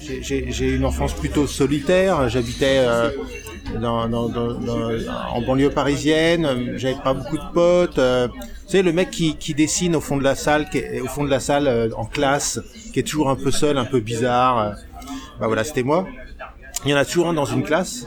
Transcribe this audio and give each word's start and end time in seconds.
J'ai 0.00 0.74
une 0.74 0.84
enfance 0.84 1.14
plutôt 1.14 1.46
solitaire. 1.46 2.28
J'habitais 2.28 2.78
euh, 2.78 3.10
en 3.80 5.42
banlieue 5.42 5.70
parisienne. 5.70 6.74
J'avais 6.76 7.00
pas 7.02 7.14
beaucoup 7.14 7.38
de 7.38 7.52
potes. 7.52 7.98
Euh, 7.98 8.28
tu 8.28 8.78
sais, 8.78 8.82
le 8.82 8.92
mec 8.92 9.10
qui, 9.10 9.54
dessine 9.54 9.96
au 9.96 10.00
fond 10.00 10.16
de 10.16 10.24
la 10.24 10.34
salle, 10.34 10.66
au 11.02 11.06
fond 11.06 11.24
de 11.24 11.30
la 11.30 11.40
salle 11.40 11.66
euh, 11.66 11.88
en 11.96 12.04
classe, 12.04 12.60
qui 12.92 13.00
est 13.00 13.02
toujours 13.02 13.30
un 13.30 13.36
peu 13.36 13.50
seul, 13.50 13.78
un 13.78 13.84
peu 13.84 14.00
bizarre. 14.00 14.58
Euh, 14.58 14.70
bah 15.40 15.46
voilà, 15.46 15.64
c'était 15.64 15.82
moi. 15.82 16.06
Il 16.84 16.90
y 16.90 16.94
en 16.94 16.96
a 16.96 17.04
toujours 17.04 17.28
un 17.28 17.32
dans 17.32 17.44
une 17.44 17.62
classe. 17.62 18.06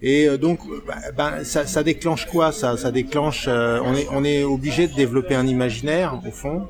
Et 0.00 0.28
donc, 0.38 0.60
bah, 0.86 0.94
bah, 1.14 1.44
ça, 1.44 1.82
déclenche 1.82 2.26
quoi 2.26 2.52
Ça, 2.52 2.90
déclenche. 2.90 3.48
on 3.48 4.24
est 4.24 4.44
obligé 4.44 4.86
de 4.86 4.94
développer 4.94 5.34
un 5.34 5.46
imaginaire 5.46 6.18
au 6.26 6.30
fond 6.30 6.66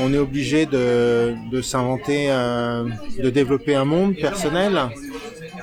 on 0.00 0.12
est 0.12 0.18
obligé 0.18 0.66
de, 0.66 1.34
de 1.50 1.62
s'inventer, 1.62 2.28
de 2.28 3.30
développer 3.30 3.74
un 3.74 3.84
monde 3.84 4.16
personnel. 4.16 4.80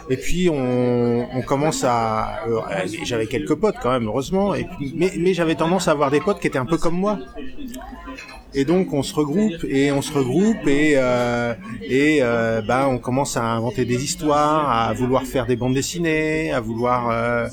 Et 0.09 0.15
puis 0.15 0.49
on, 0.49 1.41
commence 1.45 1.83
à, 1.83 2.45
euh, 2.47 2.61
j'avais 3.03 3.27
quelques 3.27 3.55
potes 3.55 3.75
quand 3.81 3.91
même 3.91 4.07
heureusement, 4.07 4.53
mais, 4.95 5.33
j'avais 5.33 5.55
tendance 5.55 5.87
à 5.87 5.91
avoir 5.91 6.11
des 6.11 6.21
potes 6.21 6.39
qui 6.39 6.47
étaient 6.47 6.57
un 6.57 6.65
peu 6.65 6.77
comme 6.77 6.95
moi. 6.95 7.19
Et 8.53 8.63
donc 8.63 8.93
on 8.93 9.03
se 9.03 9.13
regroupe 9.13 9.65
et 9.67 9.91
on 9.91 10.01
se 10.01 10.13
regroupe 10.13 10.65
et 10.67 10.93
euh, 10.95 11.53
et 11.81 12.21
bah 12.65 12.87
on 12.89 12.97
commence 12.99 13.35
à 13.35 13.43
inventer 13.43 13.83
des 13.83 14.03
histoires, 14.03 14.69
à 14.69 14.93
vouloir 14.93 15.23
faire 15.23 15.45
des 15.45 15.57
bandes 15.57 15.73
dessinées, 15.73 16.53
à 16.53 16.61
vouloir 16.61 17.49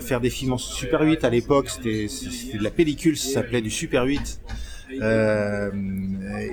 faire 0.00 0.20
des 0.20 0.30
films 0.30 0.54
en 0.54 0.58
Super 0.58 1.02
8 1.02 1.22
à 1.22 1.30
l'époque, 1.30 1.70
c'était 1.70 2.08
de 2.58 2.62
la 2.62 2.70
pellicule, 2.70 3.16
ça 3.16 3.34
s'appelait 3.34 3.60
du 3.60 3.70
Super 3.70 4.04
8. 4.04 4.40
Euh, 5.02 5.70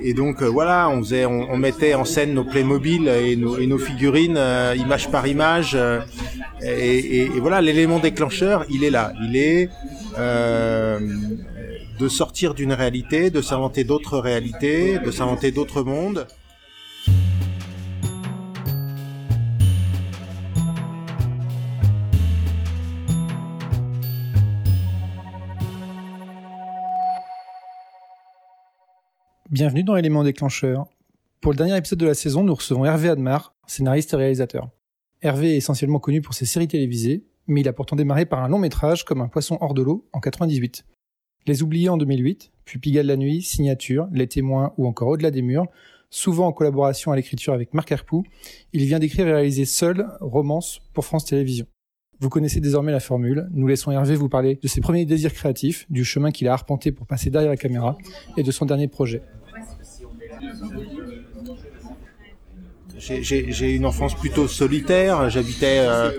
et 0.02 0.14
donc 0.14 0.42
euh, 0.42 0.46
voilà, 0.46 0.88
on 0.88 1.00
faisait, 1.00 1.24
on, 1.26 1.56
mettait 1.56 1.94
en 1.94 2.04
scène 2.04 2.34
nos 2.34 2.44
Playmobil 2.44 3.08
et 3.08 3.36
nos, 3.36 3.58
et 3.58 3.66
nos 3.66 3.78
figurines, 3.78 4.36
euh, 4.36 4.74
image 4.76 5.10
par 5.10 5.26
image. 5.26 5.76
Et, 6.62 7.22
et, 7.22 7.28
voilà, 7.40 7.60
l'élément 7.60 7.98
déclencheur, 7.98 8.64
il 8.70 8.84
est 8.84 8.90
là. 8.90 9.12
Il 9.22 9.36
est 9.36 9.68
de 11.98 12.08
sortir 12.08 12.54
d'une 12.54 12.72
réalité, 12.72 13.30
de 13.30 13.40
s'inventer 13.40 13.84
d'autres 13.84 14.18
réalités, 14.18 14.98
de 14.98 15.10
s'inventer 15.10 15.52
d'autres 15.52 15.82
mondes. 15.82 16.26
Bienvenue 29.52 29.84
dans 29.84 29.96
Éléments 29.96 30.24
déclencheur. 30.24 30.86
Pour 31.42 31.52
le 31.52 31.58
dernier 31.58 31.76
épisode 31.76 31.98
de 31.98 32.06
la 32.06 32.14
saison, 32.14 32.42
nous 32.42 32.54
recevons 32.54 32.86
Hervé 32.86 33.10
Admar, 33.10 33.54
scénariste 33.66 34.14
et 34.14 34.16
réalisateur. 34.16 34.70
Hervé 35.20 35.52
est 35.52 35.56
essentiellement 35.58 35.98
connu 35.98 36.22
pour 36.22 36.32
ses 36.32 36.46
séries 36.46 36.68
télévisées, 36.68 37.26
mais 37.46 37.60
il 37.60 37.68
a 37.68 37.74
pourtant 37.74 37.94
démarré 37.94 38.24
par 38.24 38.42
un 38.42 38.48
long 38.48 38.58
métrage 38.58 39.04
comme 39.04 39.20
Un 39.20 39.28
poisson 39.28 39.58
hors 39.60 39.74
de 39.74 39.82
l'eau 39.82 40.08
en 40.14 40.20
98. 40.20 40.86
Les 41.46 41.62
Oubliés 41.62 41.90
en 41.90 41.98
2008, 41.98 42.50
puis 42.64 42.78
Pigalle 42.78 43.04
la 43.04 43.18
nuit, 43.18 43.42
Signature, 43.42 44.08
Les 44.10 44.26
témoins 44.26 44.72
ou 44.78 44.86
encore 44.86 45.08
Au-delà 45.08 45.30
des 45.30 45.42
murs, 45.42 45.66
souvent 46.08 46.46
en 46.46 46.52
collaboration 46.52 47.12
à 47.12 47.16
l'écriture 47.16 47.52
avec 47.52 47.74
Marc 47.74 47.92
Herpoux, 47.92 48.24
il 48.72 48.86
vient 48.86 49.00
d'écrire 49.00 49.28
et 49.28 49.34
réaliser 49.34 49.66
seul 49.66 50.08
Romance 50.22 50.80
pour 50.94 51.04
France 51.04 51.26
Télévisions. 51.26 51.66
Vous 52.20 52.30
connaissez 52.30 52.60
désormais 52.60 52.92
la 52.92 53.00
formule, 53.00 53.48
nous 53.50 53.66
laissons 53.66 53.90
Hervé 53.90 54.14
vous 54.14 54.30
parler 54.30 54.58
de 54.62 54.68
ses 54.68 54.80
premiers 54.80 55.04
désirs 55.04 55.34
créatifs, 55.34 55.84
du 55.90 56.06
chemin 56.06 56.30
qu'il 56.30 56.48
a 56.48 56.54
arpenté 56.54 56.90
pour 56.90 57.06
passer 57.06 57.28
derrière 57.28 57.50
la 57.50 57.56
caméra 57.58 57.98
et 58.38 58.42
de 58.42 58.50
son 58.50 58.64
dernier 58.64 58.88
projet. 58.88 59.20
J'ai 62.98 63.74
une 63.74 63.86
enfance 63.86 64.14
plutôt 64.14 64.46
solitaire. 64.46 65.28
J'habitais 65.30 65.78
euh, 65.80 66.10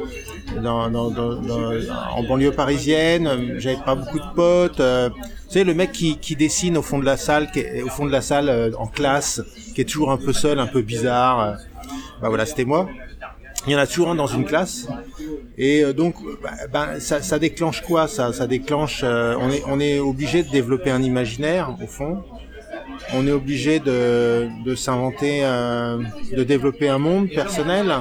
en 0.65 2.23
banlieue 2.23 2.51
parisienne. 2.51 3.55
J'avais 3.57 3.81
pas 3.83 3.95
beaucoup 3.95 4.19
de 4.19 4.33
potes. 4.35 4.79
Euh, 4.79 5.09
tu 5.09 5.59
sais, 5.59 5.63
le 5.63 5.73
mec 5.73 5.91
qui, 5.91 6.35
dessine 6.35 6.77
au 6.77 6.81
fond 6.81 6.99
de 6.99 7.05
la 7.05 7.17
salle, 7.17 7.49
au 7.83 7.89
fond 7.89 8.05
de 8.05 8.11
la 8.11 8.21
salle 8.21 8.49
euh, 8.49 8.71
en 8.77 8.87
classe, 8.87 9.41
qui 9.73 9.81
est 9.81 9.85
toujours 9.85 10.11
un 10.11 10.17
peu 10.17 10.33
seul, 10.33 10.59
un 10.59 10.67
peu 10.67 10.81
bizarre. 10.81 11.39
Euh, 11.39 11.53
bah 12.21 12.29
voilà, 12.29 12.45
c'était 12.45 12.65
moi. 12.65 12.89
Il 13.65 13.71
y 13.71 13.75
en 13.75 13.79
a 13.79 13.87
toujours 13.87 14.09
un 14.09 14.15
dans 14.15 14.27
une 14.27 14.43
classe. 14.43 14.87
Et 15.57 15.85
donc, 15.93 16.15
bah, 16.41 16.51
bah, 16.71 16.99
ça, 16.99 17.39
déclenche 17.39 17.81
quoi 17.81 18.09
ça, 18.09 18.31
déclenche. 18.45 19.05
on 19.05 19.79
est 19.79 19.99
obligé 19.99 20.43
de 20.43 20.49
développer 20.49 20.91
un 20.91 21.01
imaginaire 21.01 21.73
au 21.81 21.87
fond 21.87 22.23
on 23.13 23.27
est 23.27 23.31
obligé 23.31 23.79
de, 23.79 24.49
de 24.63 24.75
s'inventer, 24.75 25.41
euh, 25.43 25.99
de 26.35 26.43
développer 26.43 26.89
un 26.89 26.97
monde 26.97 27.29
personnel. 27.29 27.93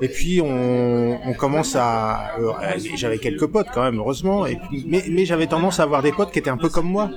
Et 0.00 0.08
puis 0.08 0.40
on, 0.40 1.34
commence 1.36 1.74
à, 1.74 2.36
euh, 2.40 2.52
j'avais 2.94 3.18
quelques 3.18 3.46
potes 3.46 3.66
quand 3.74 3.82
même 3.82 3.98
heureusement, 3.98 4.46
mais, 4.86 5.24
j'avais 5.24 5.48
tendance 5.48 5.80
à 5.80 5.82
avoir 5.82 6.02
des 6.02 6.12
potes 6.12 6.30
qui 6.30 6.38
étaient 6.38 6.50
un 6.50 6.56
peu 6.56 6.68
comme 6.68 6.88
moi. 6.88 7.10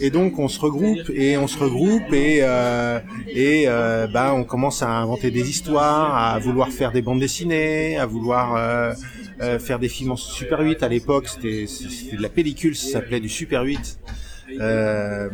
Et 0.00 0.10
donc 0.10 0.38
on 0.38 0.48
se 0.48 0.58
regroupe 0.58 1.10
et 1.14 1.36
on 1.36 1.46
se 1.46 1.58
regroupe 1.58 2.12
et 2.12 2.38
euh, 2.40 2.98
et 3.28 3.66
bah 4.12 4.32
on 4.34 4.44
commence 4.44 4.82
à 4.82 4.88
inventer 4.88 5.30
des 5.30 5.48
histoires, 5.50 6.16
à 6.16 6.38
vouloir 6.38 6.70
faire 6.70 6.90
des 6.90 7.02
bandes 7.02 7.20
dessinées, 7.20 7.98
à 7.98 8.06
vouloir 8.06 8.96
faire 9.60 9.78
des 9.78 9.90
films 9.90 10.12
en 10.12 10.16
Super 10.16 10.60
8 10.60 10.82
à 10.82 10.88
l'époque, 10.88 11.28
c'était 11.28 11.66
de 12.16 12.22
la 12.22 12.30
pellicule, 12.30 12.74
ça 12.74 12.92
s'appelait 12.92 13.20
du 13.20 13.28
Super 13.28 13.62
8. 13.62 13.98
Euh, 14.60 15.28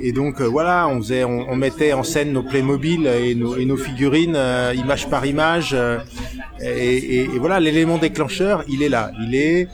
et 0.00 0.12
donc 0.12 0.40
euh, 0.40 0.44
voilà, 0.44 0.88
on 0.88 0.98
faisait, 0.98 1.24
on, 1.24 1.56
mettait 1.56 1.92
en 1.92 2.02
scène 2.02 2.32
nos 2.32 2.42
Playmobil 2.42 3.06
et 3.06 3.34
nos, 3.34 3.56
et 3.56 3.64
nos 3.64 3.76
figurines, 3.76 4.36
euh, 4.36 4.74
image 4.74 5.08
par 5.08 5.26
image. 5.26 5.76
Et, 6.60 7.22
et, 7.22 7.26
voilà, 7.38 7.60
l'élément 7.60 7.98
déclencheur, 7.98 8.64
il 8.68 8.82
est 8.82 8.88
là. 8.88 9.12
Il 9.20 9.34
est 9.34 9.68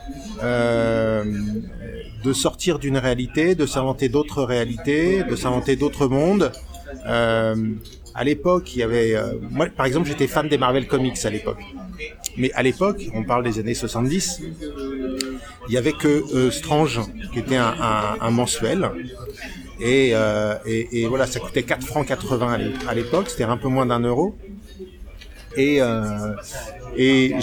de 2.24 2.32
sortir 2.32 2.78
d'une 2.78 2.98
réalité, 2.98 3.54
de 3.54 3.66
s'inventer 3.66 4.08
d'autres 4.08 4.42
réalités, 4.42 5.22
de 5.22 5.36
s'inventer 5.36 5.76
d'autres 5.76 6.08
mondes. 6.08 6.52
Euh, 8.16 8.20
à 8.20 8.24
l'époque, 8.24 8.74
il 8.74 8.80
y 8.80 8.82
avait, 8.82 9.14
moi 9.50 9.66
par 9.66 9.86
exemple, 9.86 10.08
j'étais 10.08 10.26
fan 10.26 10.48
des 10.48 10.58
Marvel 10.58 10.86
Comics 10.86 11.24
à 11.24 11.30
l'époque. 11.30 11.62
Mais 12.36 12.52
à 12.52 12.62
l'époque, 12.62 13.08
on 13.14 13.24
parle 13.24 13.44
des 13.44 13.58
années 13.58 13.74
70, 13.74 14.42
il 15.68 15.74
y 15.74 15.78
avait 15.78 15.92
que 15.92 16.24
euh, 16.34 16.50
Strange, 16.50 17.00
qui 17.32 17.38
était 17.38 17.56
un, 17.56 18.30
mensuel. 18.30 18.90
Et, 19.80 20.10
euh, 20.14 20.54
et, 20.64 21.02
et, 21.02 21.06
voilà, 21.06 21.26
ça 21.26 21.40
coûtait 21.40 21.62
4 21.62 21.86
francs 21.86 22.06
80 22.06 22.58
à 22.88 22.94
l'époque, 22.94 23.28
c'était 23.28 23.44
un 23.44 23.56
peu 23.56 23.68
moins 23.68 23.86
d'un 23.86 24.00
euro. 24.00 24.36
Et, 25.56 25.78
euh, 25.80 26.34
et 26.96 27.34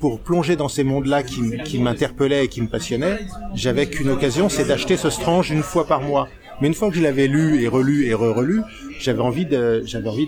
pour 0.00 0.20
plonger 0.20 0.54
dans 0.54 0.68
ces 0.68 0.84
mondes-là 0.84 1.24
qui, 1.24 1.58
qui 1.64 1.78
m'interpellaient 1.78 2.44
et 2.44 2.48
qui 2.48 2.62
me 2.62 2.68
passionnaient, 2.68 3.20
j'avais 3.54 3.86
qu'une 3.86 4.10
occasion, 4.10 4.48
c'est 4.48 4.64
d'acheter 4.64 4.96
ce 4.96 5.10
Strange 5.10 5.50
une 5.50 5.62
fois 5.62 5.86
par 5.86 6.00
mois. 6.00 6.28
Mais 6.64 6.68
une 6.68 6.74
fois 6.74 6.88
que 6.88 6.96
je 6.96 7.02
l'avais 7.02 7.26
lu 7.26 7.62
et 7.62 7.68
relu 7.68 8.06
et 8.06 8.14
re-relu, 8.14 8.62
j'avais 8.98 9.20
envie 9.20 9.46
j'avais 9.84 10.08
envie 10.08 10.26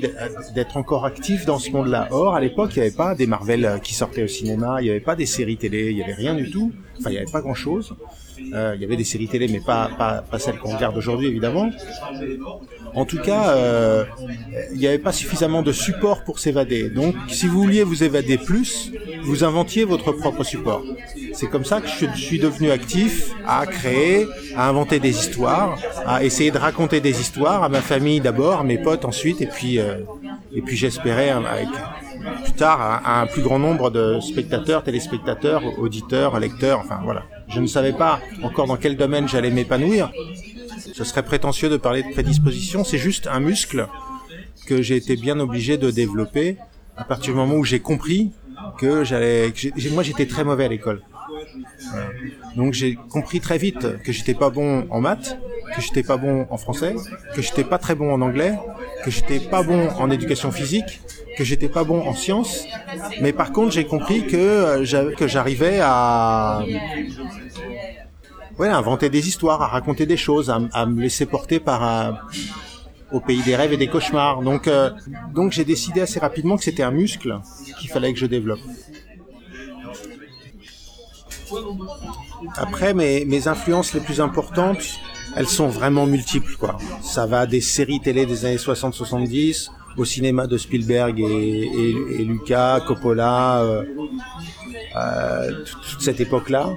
d'être 0.54 0.76
encore 0.76 1.06
actif 1.06 1.46
dans 1.46 1.58
ce 1.58 1.70
monde-là. 1.70 2.08
Or, 2.10 2.34
à 2.34 2.42
l'époque, 2.42 2.72
il 2.76 2.80
n'y 2.80 2.86
avait 2.88 2.94
pas 2.94 3.14
des 3.14 3.26
Marvel 3.26 3.64
euh, 3.64 3.78
qui 3.78 3.94
sortaient 3.94 4.22
au 4.22 4.28
cinéma, 4.28 4.82
il 4.82 4.84
n'y 4.84 4.90
avait 4.90 5.00
pas 5.00 5.16
des 5.16 5.24
séries 5.24 5.56
télé, 5.56 5.88
il 5.92 5.96
n'y 5.96 6.02
avait 6.02 6.12
rien 6.12 6.34
du 6.34 6.50
tout. 6.50 6.72
Enfin, 6.98 7.08
il 7.08 7.12
n'y 7.12 7.16
avait 7.16 7.32
pas 7.32 7.40
grand-chose. 7.40 7.94
Euh, 8.54 8.72
il 8.76 8.80
y 8.80 8.84
avait 8.84 8.96
des 8.96 9.04
séries 9.04 9.28
télé, 9.28 9.48
mais 9.48 9.60
pas, 9.60 9.90
pas, 9.98 10.24
pas 10.30 10.38
celles 10.38 10.58
qu'on 10.58 10.74
regarde 10.74 10.96
aujourd'hui, 10.96 11.28
évidemment. 11.28 11.70
En 12.94 13.04
tout 13.04 13.18
cas, 13.18 13.50
euh, 13.50 14.04
il 14.72 14.78
n'y 14.78 14.86
avait 14.86 14.98
pas 14.98 15.12
suffisamment 15.12 15.62
de 15.62 15.72
support 15.72 16.24
pour 16.24 16.38
s'évader. 16.38 16.88
Donc, 16.88 17.14
si 17.28 17.46
vous 17.46 17.62
vouliez 17.62 17.82
vous 17.82 18.04
évader 18.04 18.38
plus, 18.38 18.92
vous 19.22 19.44
inventiez 19.44 19.84
votre 19.84 20.12
propre 20.12 20.44
support. 20.44 20.82
C'est 21.34 21.48
comme 21.48 21.64
ça 21.64 21.80
que 21.80 21.88
je 21.88 22.06
suis 22.16 22.38
devenu 22.38 22.70
actif 22.70 23.34
à 23.46 23.66
créer, 23.66 24.26
à 24.56 24.68
inventer 24.68 24.98
des 25.00 25.10
histoires, 25.10 25.78
à 26.06 26.24
essayer 26.24 26.50
de 26.50 26.58
raconter 26.58 27.00
des 27.00 27.20
histoires 27.20 27.62
à 27.62 27.68
ma 27.68 27.80
famille 27.80 28.20
d'abord, 28.20 28.60
à 28.60 28.64
mes 28.64 28.78
potes 28.78 29.04
ensuite, 29.04 29.40
et 29.40 29.46
puis 29.46 29.78
euh, 29.78 29.98
et 30.54 30.62
puis 30.62 30.76
j'espérais 30.76 31.30
avec 31.30 31.68
plus 32.46 32.52
tard 32.52 32.80
à, 32.80 33.20
un 33.22 33.26
plus 33.26 33.42
grand 33.42 33.58
nombre 33.58 33.90
de 33.90 34.20
spectateurs, 34.20 34.84
téléspectateurs, 34.84 35.62
auditeurs, 35.80 36.38
lecteurs, 36.38 36.78
enfin 36.78 37.00
voilà. 37.02 37.24
Je 37.48 37.60
ne 37.60 37.66
savais 37.66 37.92
pas 37.92 38.20
encore 38.42 38.66
dans 38.66 38.76
quel 38.76 38.96
domaine 38.96 39.28
j'allais 39.28 39.50
m'épanouir. 39.50 40.12
Ce 40.94 41.02
serait 41.02 41.24
prétentieux 41.24 41.68
de 41.68 41.76
parler 41.76 42.02
de 42.04 42.12
prédisposition, 42.12 42.84
c'est 42.84 42.98
juste 42.98 43.26
un 43.26 43.40
muscle 43.40 43.88
que 44.66 44.80
j'ai 44.80 44.96
été 44.96 45.16
bien 45.16 45.40
obligé 45.40 45.76
de 45.76 45.90
développer 45.90 46.56
à 46.96 47.04
partir 47.04 47.32
du 47.32 47.38
moment 47.38 47.56
où 47.56 47.64
j'ai 47.64 47.80
compris 47.80 48.30
que 48.78 49.02
j'allais, 49.02 49.52
moi 49.92 50.02
j'étais 50.04 50.26
très 50.26 50.44
mauvais 50.44 50.66
à 50.66 50.68
l'école. 50.68 51.02
Donc 52.54 52.74
j'ai 52.74 52.96
compris 53.10 53.40
très 53.40 53.58
vite 53.58 54.02
que 54.02 54.12
j'étais 54.12 54.34
pas 54.34 54.50
bon 54.50 54.86
en 54.90 55.00
maths, 55.00 55.36
que 55.74 55.82
j'étais 55.82 56.04
pas 56.04 56.16
bon 56.16 56.46
en 56.48 56.56
français, 56.56 56.94
que 57.34 57.42
j'étais 57.42 57.64
pas 57.64 57.78
très 57.78 57.94
bon 57.96 58.12
en 58.12 58.20
anglais, 58.20 58.54
que 59.04 59.10
j'étais 59.10 59.40
pas 59.40 59.62
bon 59.62 59.88
en 59.88 60.10
éducation 60.10 60.52
physique, 60.52 61.00
que 61.36 61.44
j'étais 61.44 61.68
pas 61.68 61.84
bon 61.84 62.00
en 62.00 62.14
sciences. 62.14 62.64
Mais 63.20 63.32
par 63.32 63.52
contre, 63.52 63.72
j'ai 63.72 63.84
compris 63.84 64.26
que 64.26 64.36
euh, 64.36 65.14
que 65.14 65.26
j'arrivais 65.26 65.78
à 65.82 66.62
ouais, 68.58 68.68
inventer 68.68 69.10
des 69.10 69.28
histoires, 69.28 69.62
à 69.62 69.68
raconter 69.68 70.06
des 70.06 70.16
choses, 70.16 70.50
à, 70.50 70.86
me 70.86 71.00
laisser 71.00 71.26
porter 71.26 71.60
par 71.60 72.26
au 73.12 73.20
pays 73.20 73.42
des 73.42 73.54
rêves 73.54 73.72
et 73.72 73.76
des 73.76 73.86
cauchemars. 73.86 74.42
Donc, 74.42 74.66
euh, 74.66 74.90
donc 75.32 75.52
j'ai 75.52 75.64
décidé 75.64 76.00
assez 76.00 76.18
rapidement 76.18 76.56
que 76.56 76.64
c'était 76.64 76.82
un 76.82 76.90
muscle 76.90 77.38
qu'il 77.78 77.88
fallait 77.88 78.12
que 78.12 78.18
je 78.18 78.26
développe. 78.26 78.60
Après, 82.56 82.92
mes, 82.92 83.24
mes 83.24 83.46
influences 83.46 83.94
les 83.94 84.00
plus 84.00 84.20
importantes, 84.20 84.98
elles 85.36 85.46
sont 85.46 85.68
vraiment 85.68 86.06
multiples, 86.06 86.56
quoi. 86.56 86.76
Ça 87.02 87.26
va 87.26 87.46
des 87.46 87.60
séries 87.60 88.00
télé 88.00 88.26
des 88.26 88.44
années 88.44 88.56
60-70 88.56 89.70
au 89.96 90.04
cinéma 90.04 90.46
de 90.46 90.56
Spielberg 90.56 91.18
et, 91.20 91.92
et, 92.18 92.24
Lucas, 92.24 92.80
Coppola, 92.86 93.62
euh, 93.62 93.82
euh, 94.96 95.64
toute 95.90 96.00
cette 96.00 96.20
époque-là. 96.20 96.70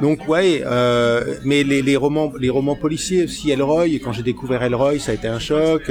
Donc 0.00 0.28
ouais, 0.28 0.62
euh, 0.64 1.36
mais 1.44 1.64
les, 1.64 1.96
romans, 1.96 2.32
les 2.38 2.50
romans 2.50 2.76
policiers 2.76 3.24
aussi, 3.24 3.50
Elroy. 3.50 3.98
Quand 4.02 4.12
j'ai 4.12 4.22
découvert 4.22 4.62
Elroy, 4.62 4.98
ça 4.98 5.12
a 5.12 5.14
été 5.14 5.28
un 5.28 5.38
choc. 5.38 5.90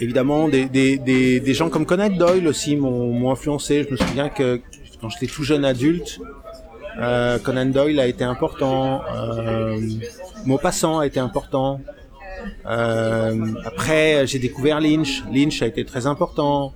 Évidemment, 0.00 0.48
des, 0.48 0.66
des, 0.68 1.54
gens 1.54 1.70
comme 1.70 1.86
Conan 1.86 2.10
Doyle 2.10 2.48
aussi 2.48 2.76
m'ont 2.76 3.30
influencé. 3.30 3.84
Je 3.84 3.92
me 3.92 3.96
souviens 3.96 4.28
que 4.28 4.60
quand 5.00 5.08
j'étais 5.08 5.32
tout 5.32 5.44
jeune 5.44 5.64
adulte, 5.64 6.20
Conan 7.42 7.66
Doyle 7.66 8.00
a 8.00 8.06
été 8.06 8.24
important. 8.24 9.02
Maupassant 10.44 10.98
a 10.98 11.06
été 11.06 11.20
important. 11.20 11.80
Euh, 12.66 13.54
après, 13.64 14.26
j'ai 14.26 14.38
découvert 14.38 14.80
Lynch. 14.80 15.24
Lynch 15.32 15.62
a 15.62 15.66
été 15.66 15.84
très 15.84 16.06
important. 16.06 16.74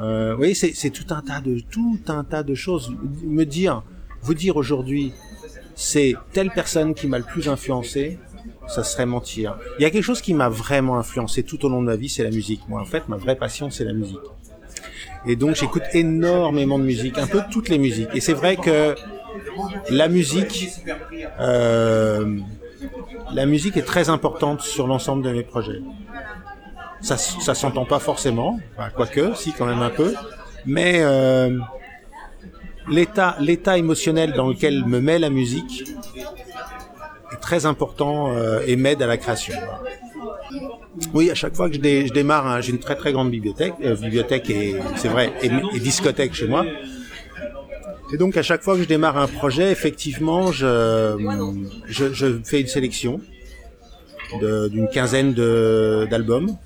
Euh, 0.00 0.36
oui, 0.38 0.54
c'est 0.54 0.90
tout 0.90 1.12
un 1.12 1.22
tas 1.22 1.40
de 1.40 1.58
tout 1.58 1.98
un 2.08 2.24
tas 2.24 2.42
de 2.42 2.54
choses. 2.54 2.94
Me 3.24 3.44
dire, 3.44 3.82
vous 4.22 4.34
dire 4.34 4.56
aujourd'hui, 4.56 5.12
c'est 5.74 6.14
telle 6.32 6.50
personne 6.50 6.94
qui 6.94 7.06
m'a 7.06 7.18
le 7.18 7.24
plus 7.24 7.48
influencé, 7.48 8.18
ça 8.68 8.84
serait 8.84 9.06
mentir. 9.06 9.58
Il 9.78 9.82
y 9.82 9.86
a 9.86 9.90
quelque 9.90 10.04
chose 10.04 10.20
qui 10.20 10.34
m'a 10.34 10.48
vraiment 10.48 10.98
influencé 10.98 11.42
tout 11.42 11.64
au 11.64 11.68
long 11.68 11.80
de 11.80 11.86
ma 11.86 11.96
vie, 11.96 12.08
c'est 12.08 12.24
la 12.24 12.30
musique. 12.30 12.60
Moi, 12.68 12.80
en 12.80 12.84
fait, 12.84 13.08
ma 13.08 13.16
vraie 13.16 13.36
passion, 13.36 13.70
c'est 13.70 13.84
la 13.84 13.92
musique. 13.92 14.18
Et 15.26 15.36
donc, 15.36 15.56
j'écoute 15.56 15.82
énormément 15.94 16.78
de 16.78 16.84
musique, 16.84 17.18
un 17.18 17.26
peu 17.26 17.42
toutes 17.50 17.68
les 17.68 17.78
musiques. 17.78 18.10
Et 18.14 18.20
c'est 18.20 18.34
vrai 18.34 18.56
que 18.56 18.94
la 19.90 20.08
musique, 20.08 20.68
euh, 21.40 22.38
la 23.32 23.46
musique 23.46 23.76
est 23.76 23.82
très 23.82 24.08
importante 24.08 24.62
sur 24.62 24.86
l'ensemble 24.86 25.22
de 25.22 25.30
mes 25.30 25.42
projets. 25.42 25.82
Ça, 27.00 27.16
ça 27.16 27.54
s'entend 27.54 27.84
pas 27.84 27.98
forcément, 27.98 28.58
quoique, 28.96 29.34
si 29.34 29.52
quand 29.52 29.66
même 29.66 29.82
un 29.82 29.90
peu, 29.90 30.14
mais 30.66 31.00
euh, 31.00 31.58
l'état, 32.88 33.36
l'état 33.40 33.78
émotionnel 33.78 34.32
dans 34.32 34.48
lequel 34.48 34.84
me 34.84 35.00
met 35.00 35.18
la 35.18 35.30
musique 35.30 35.88
est 37.32 37.40
très 37.40 37.66
important 37.66 38.32
euh, 38.32 38.60
et 38.66 38.76
m'aide 38.76 39.02
à 39.02 39.06
la 39.06 39.16
création. 39.16 39.54
Oui, 41.14 41.30
à 41.30 41.34
chaque 41.34 41.54
fois 41.54 41.68
que 41.68 41.76
je, 41.76 41.80
dé, 41.80 42.06
je 42.06 42.12
démarre, 42.12 42.46
hein, 42.46 42.60
j'ai 42.60 42.72
une 42.72 42.80
très 42.80 42.96
très 42.96 43.12
grande 43.12 43.30
bibliothèque, 43.30 43.74
euh, 43.84 43.94
bibliothèque 43.94 44.50
et 44.50 44.76
c'est 44.96 45.08
vrai, 45.08 45.32
et, 45.42 45.78
discothèque 45.78 46.34
chez 46.34 46.48
moi. 46.48 46.64
Et 48.12 48.16
donc 48.16 48.36
à 48.36 48.42
chaque 48.42 48.62
fois 48.62 48.74
que 48.76 48.82
je 48.82 48.88
démarre 48.88 49.18
un 49.18 49.26
projet, 49.26 49.70
effectivement, 49.70 50.50
je, 50.52 51.16
fais 52.44 52.60
une 52.60 52.66
sélection 52.66 53.20
d'une 54.40 54.88
quinzaine 54.92 55.34
d'albums 55.34 56.56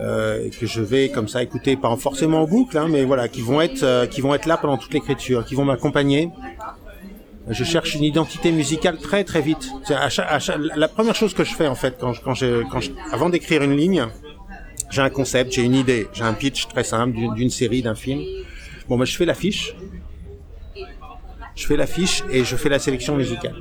euh, 0.00 0.48
que 0.60 0.66
je 0.66 0.80
vais 0.80 1.08
comme 1.08 1.26
ça 1.26 1.42
écouter, 1.42 1.76
pas 1.76 1.94
forcément 1.96 2.42
en 2.42 2.46
boucle, 2.46 2.78
hein, 2.78 2.86
mais 2.88 3.04
voilà, 3.04 3.26
qui 3.26 3.40
vont 3.40 3.60
être 3.60 3.82
euh, 3.82 4.06
qui 4.06 4.20
vont 4.20 4.32
être 4.32 4.46
là 4.46 4.56
pendant 4.56 4.76
toute 4.76 4.94
l'écriture, 4.94 5.44
qui 5.44 5.56
vont 5.56 5.64
m'accompagner. 5.64 6.30
Je 7.48 7.64
cherche 7.64 7.94
une 7.96 8.04
identité 8.04 8.52
musicale 8.52 8.98
très 8.98 9.24
très 9.24 9.40
vite. 9.40 9.72
La 10.76 10.88
première 10.88 11.16
chose 11.16 11.34
que 11.34 11.42
je 11.42 11.52
fais 11.52 11.66
en 11.66 11.74
fait 11.74 11.96
quand 11.98 12.12
je, 12.12 12.22
quand 12.22 12.34
je, 12.34 12.62
quand 12.70 12.78
je, 12.78 12.90
avant 13.10 13.28
d'écrire 13.28 13.62
une 13.62 13.76
ligne, 13.76 14.06
j'ai 14.90 15.02
un 15.02 15.10
concept, 15.10 15.52
j'ai 15.52 15.62
une 15.62 15.74
idée, 15.74 16.06
j'ai 16.12 16.22
un 16.22 16.34
pitch 16.34 16.68
très 16.68 16.84
simple 16.84 17.16
d'une 17.34 17.50
série, 17.50 17.82
d'un 17.82 17.96
film. 17.96 18.22
Bon, 18.88 18.96
ben 18.98 19.04
je 19.04 19.16
fais 19.16 19.24
l'affiche, 19.24 19.74
je 21.58 21.66
fais 21.66 21.76
l'affiche 21.76 22.22
et 22.30 22.44
je 22.44 22.56
fais 22.56 22.68
la 22.68 22.78
sélection 22.78 23.16
musicale. 23.16 23.56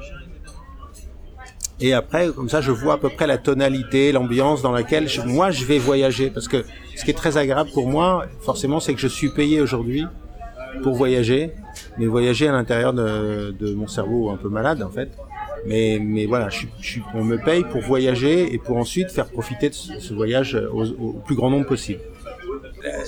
Et 1.79 1.94
après, 1.94 2.29
comme 2.29 2.49
ça, 2.49 2.61
je 2.61 2.71
vois 2.71 2.94
à 2.94 2.97
peu 2.97 3.09
près 3.09 3.27
la 3.27 3.38
tonalité, 3.38 4.11
l'ambiance 4.11 4.61
dans 4.61 4.71
laquelle 4.71 5.07
moi 5.25 5.49
je 5.51 5.65
vais 5.65 5.79
voyager. 5.79 6.29
Parce 6.29 6.47
que 6.47 6.63
ce 6.95 7.03
qui 7.03 7.11
est 7.11 7.15
très 7.15 7.38
agréable 7.38 7.71
pour 7.73 7.88
moi, 7.88 8.25
forcément, 8.41 8.79
c'est 8.79 8.94
que 8.94 8.99
je 8.99 9.07
suis 9.07 9.29
payé 9.29 9.61
aujourd'hui 9.61 10.05
pour 10.83 10.94
voyager, 10.94 11.51
mais 11.97 12.05
voyager 12.05 12.47
à 12.47 12.51
l'intérieur 12.51 12.94
de, 12.94 13.73
mon 13.75 13.88
cerveau 13.88 14.29
un 14.29 14.38
peu 14.38 14.49
malade 14.49 14.83
en 14.83 14.89
fait. 14.89 15.09
Mais, 15.65 15.99
mais 15.99 16.27
voilà, 16.27 16.49
on 17.15 17.23
me 17.23 17.38
paye 17.38 17.63
pour 17.63 17.81
voyager 17.81 18.53
et 18.53 18.59
pour 18.59 18.77
ensuite 18.77 19.11
faire 19.11 19.25
profiter 19.25 19.69
de 19.69 19.73
ce, 19.73 20.13
voyage 20.13 20.55
au, 20.71 21.13
plus 21.25 21.35
grand 21.35 21.49
nombre 21.49 21.65
possible. 21.65 21.99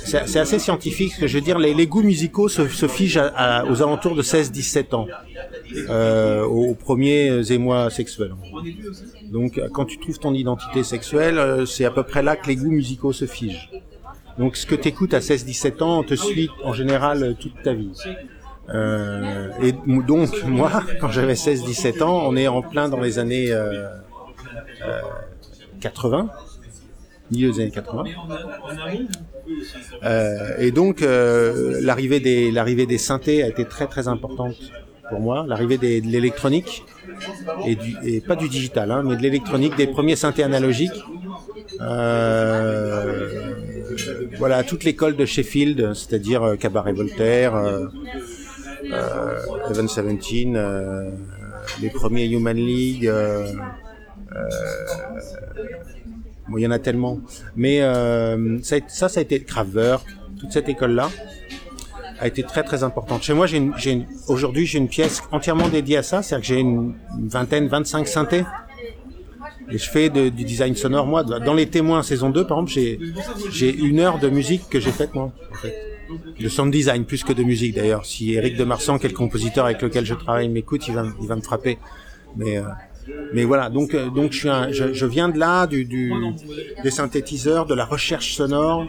C'est 0.05 0.39
assez 0.39 0.59
scientifique, 0.59 1.13
ce 1.13 1.21
que 1.21 1.27
je 1.27 1.37
veux 1.37 1.43
dire. 1.43 1.57
Les, 1.59 1.87
goûts 1.87 2.03
musicaux 2.03 2.49
se, 2.49 2.87
figent 2.87 3.17
aux 3.69 3.81
alentours 3.81 4.15
de 4.15 4.23
16-17 4.23 4.95
ans 4.95 5.07
euh, 5.89 6.43
aux 6.43 6.73
premiers 6.73 7.51
émois 7.51 7.89
sexuels. 7.89 8.33
Donc 9.31 9.59
quand 9.73 9.85
tu 9.85 9.99
trouves 9.99 10.19
ton 10.19 10.33
identité 10.33 10.83
sexuelle, 10.83 11.65
c'est 11.67 11.85
à 11.85 11.91
peu 11.91 12.03
près 12.03 12.23
là 12.23 12.35
que 12.35 12.47
les 12.47 12.55
goûts 12.55 12.71
musicaux 12.71 13.13
se 13.13 13.25
figent. 13.25 13.69
Donc 14.37 14.55
ce 14.55 14.65
que 14.65 14.75
tu 14.75 14.87
écoutes 14.87 15.13
à 15.13 15.19
16-17 15.19 15.83
ans 15.83 16.03
te 16.03 16.15
suit 16.15 16.49
en 16.63 16.73
général 16.73 17.35
toute 17.39 17.61
ta 17.61 17.73
vie. 17.73 17.91
Euh, 18.73 19.49
et 19.61 19.71
donc 19.71 20.43
moi, 20.47 20.83
quand 20.99 21.09
j'avais 21.09 21.33
16-17 21.33 22.03
ans, 22.03 22.23
on 22.25 22.35
est 22.35 22.47
en 22.47 22.61
plein 22.61 22.89
dans 22.89 22.99
les 22.99 23.19
années 23.19 23.51
euh, 23.51 23.89
euh, 24.85 25.01
80, 25.81 26.29
milieu 27.31 27.51
des 27.51 27.61
années 27.61 27.71
80. 27.71 28.03
Euh, 30.03 30.57
et 30.59 30.71
donc 30.71 31.01
euh, 31.01 31.79
l'arrivée 31.81 32.19
des 32.19 32.51
l'arrivée 32.51 32.85
des 32.85 32.97
synthés 32.97 33.43
a 33.43 33.47
été 33.47 33.65
très 33.65 33.87
très 33.87 34.07
importante 34.07 34.55
pour 35.09 35.19
moi, 35.19 35.45
l'arrivée 35.47 35.77
de 35.77 36.07
l'électronique 36.07 36.85
et, 37.65 38.21
pas 38.21 38.35
du 38.35 38.47
digital, 38.47 38.91
hein, 38.91 39.01
mais 39.03 39.15
de 39.15 39.23
l'électronique, 39.23 39.75
des 39.75 39.87
premiers 39.87 40.15
synthés 40.15 40.43
analogiques. 40.43 41.03
Euh, 41.81 43.53
voilà, 44.37 44.63
toute 44.63 44.83
l'école 44.83 45.15
de 45.15 45.25
Sheffield, 45.25 45.95
c'est-à-dire 45.95 46.55
Cabaret 46.59 46.93
Voltaire, 46.93 47.55
Evan 49.71 49.87
Seventeen, 49.87 50.61
les 51.81 51.89
premiers 51.89 52.27
Human 52.27 52.55
League. 52.55 53.11
Il 56.57 56.61
y 56.61 56.67
en 56.67 56.71
a 56.71 56.79
tellement, 56.79 57.19
mais 57.55 57.81
ça, 58.61 58.77
ça, 58.87 59.09
ça 59.09 59.19
a 59.19 59.23
été 59.23 59.41
Kraftwerk, 59.43 60.05
toute 60.39 60.51
cette 60.51 60.69
école-là 60.69 61.09
a 62.19 62.27
été 62.27 62.43
très 62.43 62.63
très 62.63 62.83
importante. 62.83 63.23
Chez 63.23 63.33
moi, 63.33 63.47
aujourd'hui 64.27 64.65
j'ai 64.65 64.77
une 64.77 64.87
pièce 64.87 65.21
entièrement 65.31 65.67
dédiée 65.69 65.97
à 65.97 66.03
ça, 66.03 66.21
c'est-à-dire 66.21 66.47
que 66.47 66.53
j'ai 66.53 66.59
une, 66.59 66.95
vingtaine, 67.27 67.67
25 67.67 68.07
synthés. 68.07 68.43
Et 69.71 69.77
je 69.77 69.89
fais 69.89 70.09
du 70.09 70.31
design 70.31 70.75
sonore 70.75 71.05
moi. 71.05 71.23
Dans 71.23 71.53
les 71.53 71.67
témoins 71.67 72.01
saison 72.01 72.29
2, 72.29 72.45
par 72.47 72.59
exemple, 72.59 72.99
j'ai 73.51 73.75
une 73.75 73.99
heure 73.99 74.19
de 74.19 74.29
musique 74.29 74.63
que 74.69 74.79
j'ai 74.79 74.91
faite 74.91 75.13
moi. 75.13 75.31
En 75.51 75.55
fait. 75.55 75.75
De 76.39 76.49
sound 76.49 76.71
design 76.71 77.05
plus 77.05 77.23
que 77.23 77.33
de 77.33 77.43
musique 77.43 77.75
d'ailleurs. 77.75 78.03
Si 78.05 78.33
Eric 78.33 78.57
de 78.57 78.63
Marsan, 78.63 78.97
quel 78.97 79.13
compositeur 79.13 79.65
avec 79.65 79.81
lequel 79.81 80.05
je 80.05 80.15
travaille, 80.15 80.49
m'écoute, 80.49 80.87
il 80.87 80.95
va 80.95 81.05
il 81.21 81.27
va 81.27 81.35
me 81.35 81.41
frapper. 81.41 81.77
Mais 82.35 82.57
euh, 82.57 82.63
mais 83.33 83.43
voilà, 83.43 83.69
donc 83.69 83.95
donc 84.13 84.31
je 84.31 84.39
suis 84.39 84.49
un, 84.49 84.71
je, 84.71 84.93
je 84.93 85.05
viens 85.05 85.29
de 85.29 85.37
là, 85.37 85.67
du, 85.67 85.85
du 85.85 86.11
des 86.83 86.91
synthétiseurs, 86.91 87.65
de 87.65 87.75
la 87.75 87.85
recherche 87.85 88.35
sonore. 88.35 88.87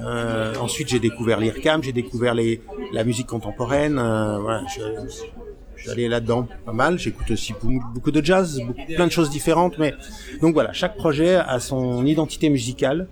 Euh, 0.00 0.54
ensuite, 0.60 0.88
j'ai 0.88 0.98
découvert 0.98 1.40
l'IRCAM, 1.40 1.82
j'ai 1.82 1.92
découvert 1.92 2.34
les, 2.34 2.60
la 2.92 3.04
musique 3.04 3.26
contemporaine. 3.26 3.98
Euh, 3.98 4.38
voilà, 4.38 4.62
je, 4.68 5.82
suis 5.82 5.90
allé 5.90 6.08
là-dedans 6.08 6.48
pas 6.64 6.72
mal. 6.72 6.98
J'écoute 6.98 7.30
aussi 7.30 7.54
beaucoup 7.94 8.10
de 8.10 8.24
jazz, 8.24 8.60
plein 8.94 9.06
de 9.06 9.12
choses 9.12 9.30
différentes. 9.30 9.78
Mais 9.78 9.94
donc 10.40 10.54
voilà, 10.54 10.72
chaque 10.72 10.96
projet 10.96 11.36
a 11.36 11.60
son 11.60 12.04
identité 12.04 12.50
musicale 12.50 13.08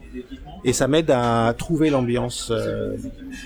et 0.64 0.72
ça 0.72 0.88
m'aide 0.88 1.10
à 1.10 1.54
trouver 1.56 1.90
l'ambiance, 1.90 2.50
euh, 2.50 2.96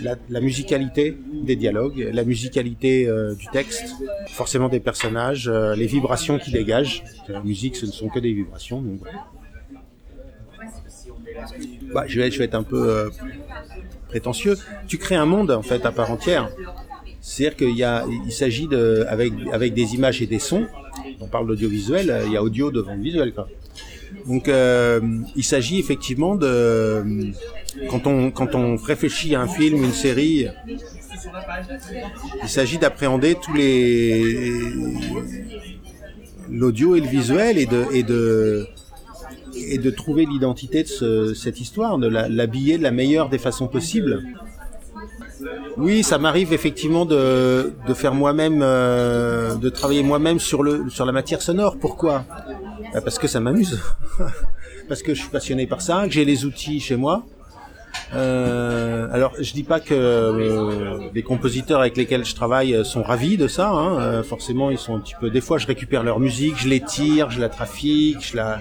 la, 0.01 0.41
musicalité 0.41 1.19
des 1.33 1.57
dialogues, 1.57 2.09
la 2.13 2.23
musicalité 2.23 3.09
euh, 3.09 3.35
du 3.35 3.47
texte, 3.49 3.97
forcément 4.29 4.69
des 4.69 4.79
personnages, 4.79 5.49
euh, 5.49 5.75
les 5.75 5.87
vibrations 5.87 6.39
qui 6.39 6.53
dégagent. 6.53 7.03
La 7.29 7.43
musique, 7.43 7.75
ce 7.75 7.87
ne 7.87 7.91
sont 7.91 8.09
que 8.09 8.21
des 8.21 8.33
vibrations. 8.33 8.81
Donc. 8.81 9.01
Bah, 11.93 12.05
je, 12.07 12.21
vais, 12.21 12.45
être 12.45 12.55
un 12.55 12.63
peu 12.63 13.11
prétentieux. 14.09 14.57
Tu 14.87 14.99
crées 14.99 15.17
un 15.17 15.27
monde 15.27 15.51
en 15.51 15.63
fait 15.63 15.85
à 15.87 15.93
part 15.93 16.11
entière. 16.13 16.49
C'est-à-dire 17.21 17.57
qu'il 17.57 18.33
s'agit 18.33 18.69
de, 18.69 19.05
avec, 19.09 19.33
avec 19.53 19.75
des 19.75 19.95
images 19.95 20.23
et 20.23 20.27
des 20.27 20.39
sons. 20.39 20.67
On 21.21 21.27
parle 21.27 21.49
d'audiovisuel, 21.49 22.23
il 22.27 22.33
y 22.33 22.37
a 22.37 22.43
audio 22.43 22.71
devant 22.71 22.95
le 22.95 23.03
visuel. 23.03 23.33
Donc, 24.27 24.49
euh, 24.49 25.01
il 25.37 25.45
s'agit 25.45 25.79
effectivement 25.79 26.35
de, 26.37 27.03
quand 27.91 28.07
on, 28.07 28.31
quand 28.31 28.55
on 28.55 28.77
réfléchit 28.77 29.35
à 29.35 29.41
un 29.41 29.49
film, 29.49 29.83
une 29.85 29.93
série, 29.93 30.47
il 32.43 32.49
s'agit 32.49 32.79
d'appréhender 32.79 33.37
tous 33.41 33.53
les, 33.55 34.53
l'audio 36.51 36.97
et 36.97 37.01
le 37.01 37.07
visuel 37.09 37.59
et 37.59 37.67
de 37.67 37.85
et 37.93 38.03
de 38.03 38.67
et 39.71 39.79
de 39.79 39.91
trouver 39.91 40.25
l'identité 40.25 40.83
de 40.85 40.89
ce- 40.89 41.35
cette 41.35 41.61
histoire, 41.61 41.99
de 41.99 42.07
l'habiller 42.09 42.79
de 42.79 42.83
la 42.83 42.91
meilleure 42.93 43.29
des 43.29 43.39
façons 43.39 43.67
possibles. 43.67 44.23
Oui, 45.77 46.03
ça 46.03 46.19
m'arrive 46.19 46.53
effectivement 46.53 47.05
de, 47.05 47.73
de 47.87 47.95
faire 47.95 48.15
moi-même, 48.15 48.61
euh, 48.63 49.55
de 49.55 49.69
travailler 49.69 50.03
moi-même 50.03 50.39
sur 50.41 50.63
le 50.63 50.89
sur 50.91 51.05
la 51.07 51.13
matière 51.13 51.43
sonore. 51.43 51.77
Pourquoi? 51.79 52.25
Parce 52.93 53.19
que 53.19 53.29
ça 53.29 53.41
m'amuse, 53.41 53.81
parce 54.89 55.03
que 55.03 55.15
je 55.15 55.21
suis 55.21 55.31
passionné 55.31 55.67
par 55.67 55.83
ça, 55.83 56.05
que 56.07 56.13
j'ai 56.13 56.25
les 56.25 56.45
outils 56.45 56.81
chez 56.81 56.97
moi. 56.97 57.25
Euh, 58.15 59.09
alors, 59.13 59.35
je 59.39 59.53
dis 59.53 59.63
pas 59.63 59.81
que 59.81 59.95
euh, 59.95 61.11
les 61.15 61.23
compositeurs 61.23 61.81
avec 61.81 61.97
lesquels 61.97 62.25
je 62.25 62.35
travaille 62.35 62.75
euh, 62.75 62.85
sont 62.85 63.03
ravis 63.03 63.37
de 63.37 63.49
ça. 63.49 63.71
Hein. 63.71 64.01
Euh, 64.01 64.23
forcément, 64.23 64.71
ils 64.71 64.79
sont 64.79 64.97
un 64.97 65.01
petit 65.01 65.15
peu. 65.21 65.31
Des 65.31 65.41
fois, 65.41 65.59
je 65.59 65.67
récupère 65.67 66.03
leur 66.03 66.21
musique, 66.21 66.57
je 66.57 66.69
les 66.69 66.81
tire, 66.81 67.31
je 67.31 67.41
la 67.41 67.49
trafique, 67.49 68.19
je 68.21 68.37
la, 68.37 68.61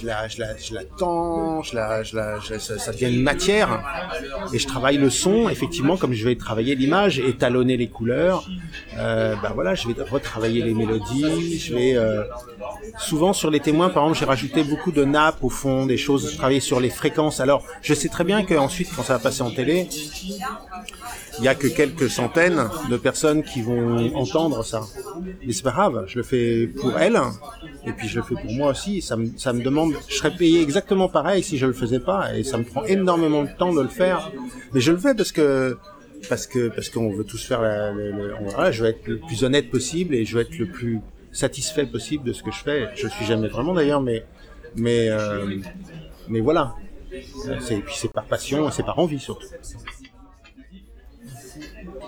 je 0.00 0.06
la, 0.06 0.28
je 0.28 0.40
la, 0.40 0.56
je 0.56 0.74
la 0.74 0.84
tends, 0.84 1.62
je 1.62 1.74
la, 1.74 2.02
je 2.02 2.16
la, 2.16 2.40
ça, 2.40 2.92
devient 2.92 3.14
une 3.14 3.22
matière. 3.22 3.82
Et 4.52 4.58
je 4.58 4.66
travaille 4.66 4.96
le 4.96 5.10
son, 5.10 5.48
effectivement, 5.48 5.96
comme 5.96 6.12
je 6.12 6.24
vais 6.24 6.36
travailler 6.36 6.74
l'image, 6.74 7.18
étalonner 7.18 7.76
les 7.76 7.88
couleurs. 7.88 8.48
Ben 8.96 9.52
voilà, 9.54 9.74
je 9.74 9.88
vais 9.88 9.94
retravailler 10.02 10.62
les 10.62 10.74
mélodies. 10.74 11.58
Je 11.58 11.74
vais 11.74 11.96
euh, 11.96 12.24
souvent 12.98 13.32
sur 13.32 13.50
les 13.50 13.60
témoins, 13.60 13.88
par 13.90 14.04
exemple, 14.04 14.18
j'ai 14.18 14.24
rajouté 14.24 14.64
beaucoup 14.64 14.92
de 14.92 15.04
nappes 15.04 15.42
au 15.42 15.50
fond, 15.50 15.86
des 15.86 15.96
choses. 15.96 16.30
Je 16.32 16.36
travaille 16.36 16.60
sur 16.60 16.80
les 16.80 16.90
fréquences. 16.90 17.40
Alors, 17.40 17.64
je 17.82 17.94
sais 17.94 18.08
très 18.08 18.24
bien 18.24 18.44
qu'ensuite, 18.44 18.88
quand 18.94 19.02
ça 19.02 19.14
va 19.14 19.18
passer 19.18 19.42
en 19.42 19.50
télé, 19.50 19.88
il 21.38 21.44
y 21.44 21.48
a 21.48 21.54
que 21.54 21.66
quelques 21.66 22.08
centaines 22.10 22.62
de 22.90 22.96
personnes 22.96 23.42
qui 23.42 23.62
vont 23.62 24.14
entendre 24.14 24.64
ça. 24.64 24.82
Mais 25.46 25.52
c'est 25.52 25.62
pas 25.62 25.72
grave, 25.72 26.04
je 26.06 26.18
le 26.18 26.22
fais 26.24 26.66
pour 26.66 26.98
elles, 26.98 27.18
et 27.86 27.92
puis 27.92 28.08
je 28.08 28.16
le 28.20 28.24
fais 28.24 28.34
pour 28.34 28.52
moi 28.52 28.70
aussi. 28.70 29.02
Ça 29.02 29.16
me, 29.16 29.30
ça 29.36 29.52
me 29.52 29.62
demande, 29.62 29.94
je 30.08 30.14
serais 30.14 30.34
payé 30.34 30.60
exactement 30.62 31.08
pareil 31.08 31.42
si 31.42 31.58
je 31.58 31.66
le 31.66 31.72
faisais 31.72 32.00
pas, 32.00 32.34
et 32.36 32.44
ça 32.44 32.56
me 32.58 32.64
prend 32.64 32.84
énormément 32.84 33.42
de 33.42 33.50
temps 33.58 33.72
de 33.74 33.80
le 33.82 33.88
faire. 33.88 34.30
Mais 34.72 34.80
je 34.80 34.92
le 34.92 34.98
fais 34.98 35.14
parce 35.14 35.32
que 35.32 35.76
parce 36.28 36.46
que 36.46 36.68
parce 36.68 36.88
qu'on 36.88 37.10
veut 37.12 37.24
tous 37.24 37.44
faire 37.44 37.60
la, 37.60 37.92
le- 37.92 38.10
le- 38.12 38.34
on- 38.40 38.48
voilà, 38.48 38.70
je 38.70 38.82
veux 38.84 38.88
être 38.90 39.06
le 39.06 39.18
plus 39.18 39.44
honnête 39.44 39.70
possible 39.70 40.14
et 40.14 40.24
je 40.24 40.36
veux 40.36 40.42
être 40.42 40.56
le 40.58 40.66
plus 40.66 41.00
satisfait 41.32 41.84
possible 41.86 42.24
de 42.24 42.32
ce 42.32 42.42
que 42.42 42.50
je 42.52 42.62
fais. 42.62 42.88
Je 42.94 43.08
suis 43.08 43.24
jamais 43.26 43.48
vraiment 43.48 43.74
d'ailleurs, 43.74 44.00
mais 44.00 44.24
mais 44.76 45.08
euh, 45.10 45.44
mais 46.28 46.40
voilà. 46.40 46.74
C'est, 47.60 47.76
puis 47.76 47.94
c'est 47.96 48.10
par 48.10 48.24
passion, 48.24 48.70
c'est 48.72 48.82
par 48.84 48.98
envie 48.98 49.20
surtout. 49.20 49.46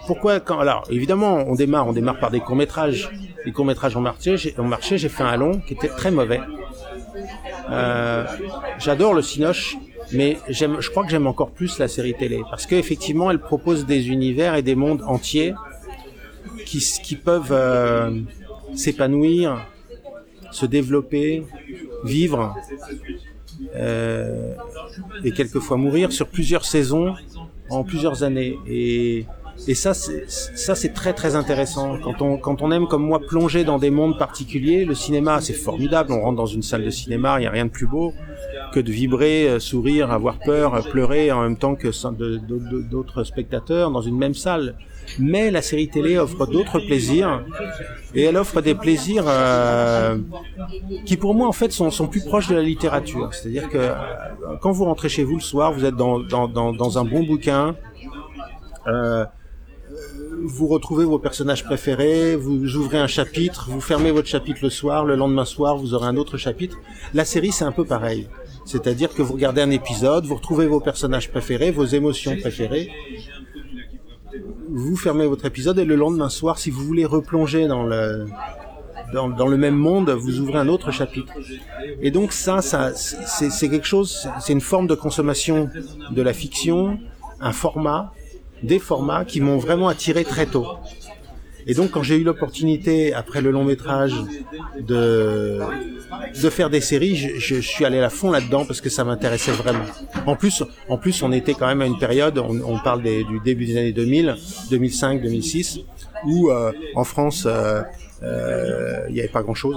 Pourquoi 0.07 0.35
alors 0.61 0.85
évidemment 0.91 1.45
on 1.47 1.55
démarre 1.55 1.89
on 1.89 1.93
démarre 1.93 2.19
par 2.19 2.31
des 2.31 2.41
courts 2.41 2.57
métrages 2.57 3.11
les 3.45 3.53
courts 3.53 3.65
métrages 3.65 3.97
ont 3.97 4.01
marché 4.01 4.37
j'ai, 4.37 5.09
fait 5.09 5.23
un 5.23 5.37
long 5.37 5.61
qui 5.61 5.75
était 5.75 5.89
très 5.89 6.11
mauvais. 6.11 6.41
Euh, 7.71 8.25
j'adore 8.79 9.15
le 9.15 9.23
cinoche 9.23 9.77
mais 10.13 10.39
je 10.49 10.91
crois 10.91 11.05
que 11.05 11.11
j'aime 11.11 11.27
encore 11.27 11.51
plus 11.51 11.79
la 11.79 11.89
série 11.89 12.15
télé. 12.15 12.43
Parce 12.51 12.67
qu'effectivement 12.67 13.31
elle 13.31 13.41
propose 13.41 13.87
des 13.87 14.09
univers 14.09 14.55
et 14.55 14.63
des 14.63 14.75
mondes 14.75 15.03
entiers 15.07 15.55
qui 16.65 17.17
peuvent 17.17 17.53
euh, 17.53 18.11
s'épanouir 18.75 19.67
se 20.51 20.67
développer 20.67 21.45
vivre 22.05 22.55
euh, 23.75 24.55
et 25.25 25.33
quelquefois 25.33 25.77
mourir 25.77 26.13
sur 26.13 26.29
plusieurs 26.29 26.65
saisons 26.65 27.15
en 27.69 27.85
plusieurs 27.85 28.23
années 28.23 28.59
et 29.67 29.75
ça 29.75 29.95
c'est 29.95 30.93
très 30.95 31.13
très 31.13 31.35
intéressant. 31.35 31.99
Quand 32.03 32.23
on 32.23 32.37
quand 32.39 32.63
on 32.63 32.71
aime 32.71 32.87
comme 32.87 33.05
moi 33.05 33.21
plonger 33.21 33.65
dans 33.65 33.79
des 33.79 33.91
mondes 33.91 34.19
particuliers 34.19 34.85
le 34.85 34.95
cinéma 34.95 35.41
c'est 35.41 35.55
formidable. 35.55 36.13
On 36.13 36.21
rentre 36.21 36.37
dans 36.37 36.47
une 36.47 36.63
salle 36.63 36.85
de 36.85 36.91
cinéma 36.91 37.41
il 37.41 37.45
y 37.45 37.47
a 37.47 37.51
rien 37.51 37.65
de 37.67 37.71
plus 37.71 37.87
beau 37.87 38.13
que 38.73 38.81
de 38.81 38.91
vibrer 38.91 39.49
euh, 39.49 39.59
sourire 39.59 40.11
avoir 40.11 40.39
peur 40.39 40.75
euh, 40.75 40.83
pleurer 40.83 41.33
en 41.33 41.43
même 41.43 41.57
temps 41.57 41.75
que 41.75 41.89
d'autres 42.91 43.25
spectateurs 43.25 43.91
dans 43.91 44.03
une 44.03 44.19
même 44.19 44.35
salle. 44.35 44.75
Mais 45.19 45.51
la 45.51 45.63
série 45.63 45.89
télé 45.89 46.19
offre 46.19 46.47
d'autres 46.47 46.81
plaisirs 46.81 47.45
et 48.15 48.23
elle 48.25 48.37
offre 48.37 48.61
des 48.61 48.75
plaisirs 48.75 49.25
euh, 49.27 50.19
qui 51.05 51.17
pour 51.17 51.35
moi 51.35 51.47
en 51.47 51.53
fait 51.53 51.73
sont, 51.73 51.91
sont 51.91 52.09
plus 52.09 52.25
proches 52.25 52.49
de 52.49 52.55
la 52.55 52.63
littérature. 52.63 53.33
C'est-à-dire 53.33 53.69
que 53.69 53.79
euh, 53.79 53.95
quand 54.61 54.73
vous 54.73 54.85
rentrez 54.85 55.09
chez 55.09 55.25
vous 55.25 55.37
le 55.37 55.41
soir, 55.41 55.73
vous 55.73 55.85
êtes 55.85 55.97
dans, 55.97 56.19
dans, 56.19 56.49
dans, 56.49 56.73
dans 56.73 56.99
un 56.99 57.05
bon 57.05 57.23
bouquin, 57.25 57.77
euh, 58.87 59.25
vous 60.45 60.67
retrouvez 60.67 61.05
vos 61.05 61.19
personnages 61.19 61.65
préférés, 61.65 62.37
vous 62.37 62.77
ouvrez 62.77 62.99
un 62.99 63.07
chapitre, 63.07 63.69
vous 63.71 63.81
fermez 63.81 64.11
votre 64.11 64.29
chapitre 64.29 64.61
le 64.63 64.71
soir, 64.71 65.05
le 65.05 65.17
lendemain 65.17 65.45
soir 65.45 65.77
vous 65.77 65.95
aurez 65.95 66.07
un 66.07 66.17
autre 66.17 66.37
chapitre. 66.37 66.79
La 67.15 67.25
série 67.25 67.53
c'est 67.53 67.65
un 67.65 67.73
peu 67.73 67.85
pareil. 67.85 68.29
C'est-à-dire 68.65 69.15
que 69.15 69.23
vous 69.23 69.35
regardez 69.35 69.63
un 69.63 69.71
épisode, 69.71 70.27
vous 70.27 70.35
retrouvez 70.35 70.67
vos 70.67 70.81
personnages 70.81 71.31
préférés, 71.31 71.71
vos 71.71 71.85
émotions 71.85 72.37
préférées, 72.37 72.91
vous 74.69 74.97
fermez 74.97 75.27
votre 75.27 75.45
épisode 75.45 75.79
et 75.79 75.85
le 75.85 75.95
lendemain 75.95 76.29
soir, 76.29 76.59
si 76.59 76.71
vous 76.71 76.83
voulez 76.83 77.05
replonger 77.05 77.67
dans 77.67 77.85
le 77.85 78.27
dans, 79.13 79.47
le 79.47 79.57
même 79.57 79.77
monde, 79.77 80.11
vous 80.11 80.41
ouvrez 80.41 80.59
un 80.59 80.69
autre 80.69 80.91
chapitre. 80.91 81.33
Et 82.03 82.11
donc 82.11 82.33
ça, 82.33 82.61
ça 82.61 82.93
c'est 82.95 83.69
quelque 83.69 83.87
chose, 83.87 84.29
c'est 84.41 84.53
une 84.53 84.61
forme 84.61 84.89
de 84.89 84.95
consommation 84.95 85.71
de 86.11 86.23
la 86.23 86.33
fiction, 86.33 86.99
un 87.41 87.53
format, 87.53 88.13
des 88.63 88.79
formats 88.79 89.25
qui 89.25 89.41
m'ont 89.41 89.59
vraiment 89.59 89.89
attiré 89.89 90.25
très 90.25 90.47
tôt. 90.47 90.67
Et 91.69 91.75
donc 91.75 91.91
quand 91.91 92.03
j'ai 92.03 92.17
eu 92.17 92.23
l'opportunité, 92.23 93.13
après 93.13 93.41
le 93.41 93.51
long 93.51 93.65
métrage, 93.65 94.15
de, 94.79 95.59
de 96.41 96.51
faire 96.51 96.71
des 96.71 96.81
séries, 96.81 97.17
je, 97.17 97.57
suis 97.57 97.85
allé 97.85 97.99
à 97.99 98.09
fond 98.09 98.31
là-dedans 98.31 98.65
parce 98.65 98.81
que 98.81 98.89
ça 98.89 99.03
m'intéressait 99.03 99.51
vraiment. 99.51 99.85
En 100.27 100.37
plus, 100.37 100.63
en 100.89 100.97
plus, 100.97 101.23
on 101.23 101.33
était 101.33 101.55
quand 101.55 101.67
même 101.67 101.83
à 101.83 101.87
une 101.87 101.99
période, 101.99 102.39
on, 102.39 102.79
parle 102.79 103.03
du 103.03 103.41
début 103.45 103.67
des 103.67 103.77
années 103.79 103.93
2000, 103.93 104.37
2005, 104.71 105.23
2006, 105.23 105.81
où 106.25 106.51
euh, 106.51 106.73
en 106.95 107.05
France, 107.05 107.45
euh, 107.47 107.83
euh, 108.23 109.01
il 109.09 109.15
n'y 109.15 109.21
avait 109.21 109.29
pas 109.29 109.43
grand-chose. 109.43 109.77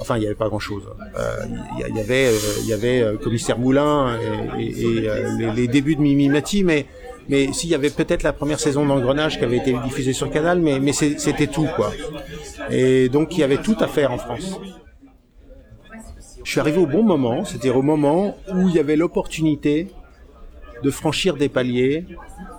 Enfin, 0.00 0.16
il 0.16 0.20
n'y 0.20 0.26
avait 0.26 0.34
pas 0.34 0.48
grand-chose. 0.48 0.82
Euh, 1.18 1.44
Il 1.76 1.96
y, 1.96 2.00
avait, 2.00 2.28
euh, 2.28 2.38
il 2.62 2.68
y 2.68 2.72
avait 2.72 3.02
euh, 3.02 3.16
Commissaire 3.18 3.58
Moulin 3.58 4.18
et, 4.58 4.72
euh, 5.08 5.36
les, 5.38 5.52
les 5.52 5.68
débuts 5.68 5.94
de 5.94 6.00
Mimi 6.00 6.28
Mati, 6.30 6.64
mais 6.64 6.86
mais 7.30 7.52
s'il 7.52 7.70
y 7.70 7.76
avait 7.76 7.90
peut-être 7.90 8.24
la 8.24 8.32
première 8.32 8.58
saison 8.58 8.84
d'Engrenage 8.84 9.38
qui 9.38 9.44
avait 9.44 9.58
été 9.58 9.72
diffusée 9.84 10.12
sur 10.12 10.28
Canal, 10.30 10.58
mais 10.58 10.92
c'était 10.92 11.46
tout 11.46 11.68
quoi. 11.76 11.92
Et 12.70 13.08
donc 13.08 13.36
il 13.36 13.40
y 13.40 13.44
avait 13.44 13.62
tout 13.68 13.76
à 13.78 13.86
faire 13.86 14.10
en 14.10 14.18
France. 14.18 14.60
Je 16.42 16.50
suis 16.50 16.58
arrivé 16.58 16.78
au 16.78 16.86
bon 16.86 17.04
moment, 17.04 17.44
c'était 17.44 17.70
au 17.70 17.82
moment 17.82 18.36
où 18.52 18.68
il 18.68 18.74
y 18.74 18.80
avait 18.80 18.96
l'opportunité 18.96 19.86
de 20.82 20.90
franchir 20.90 21.36
des 21.36 21.48
paliers, 21.48 22.04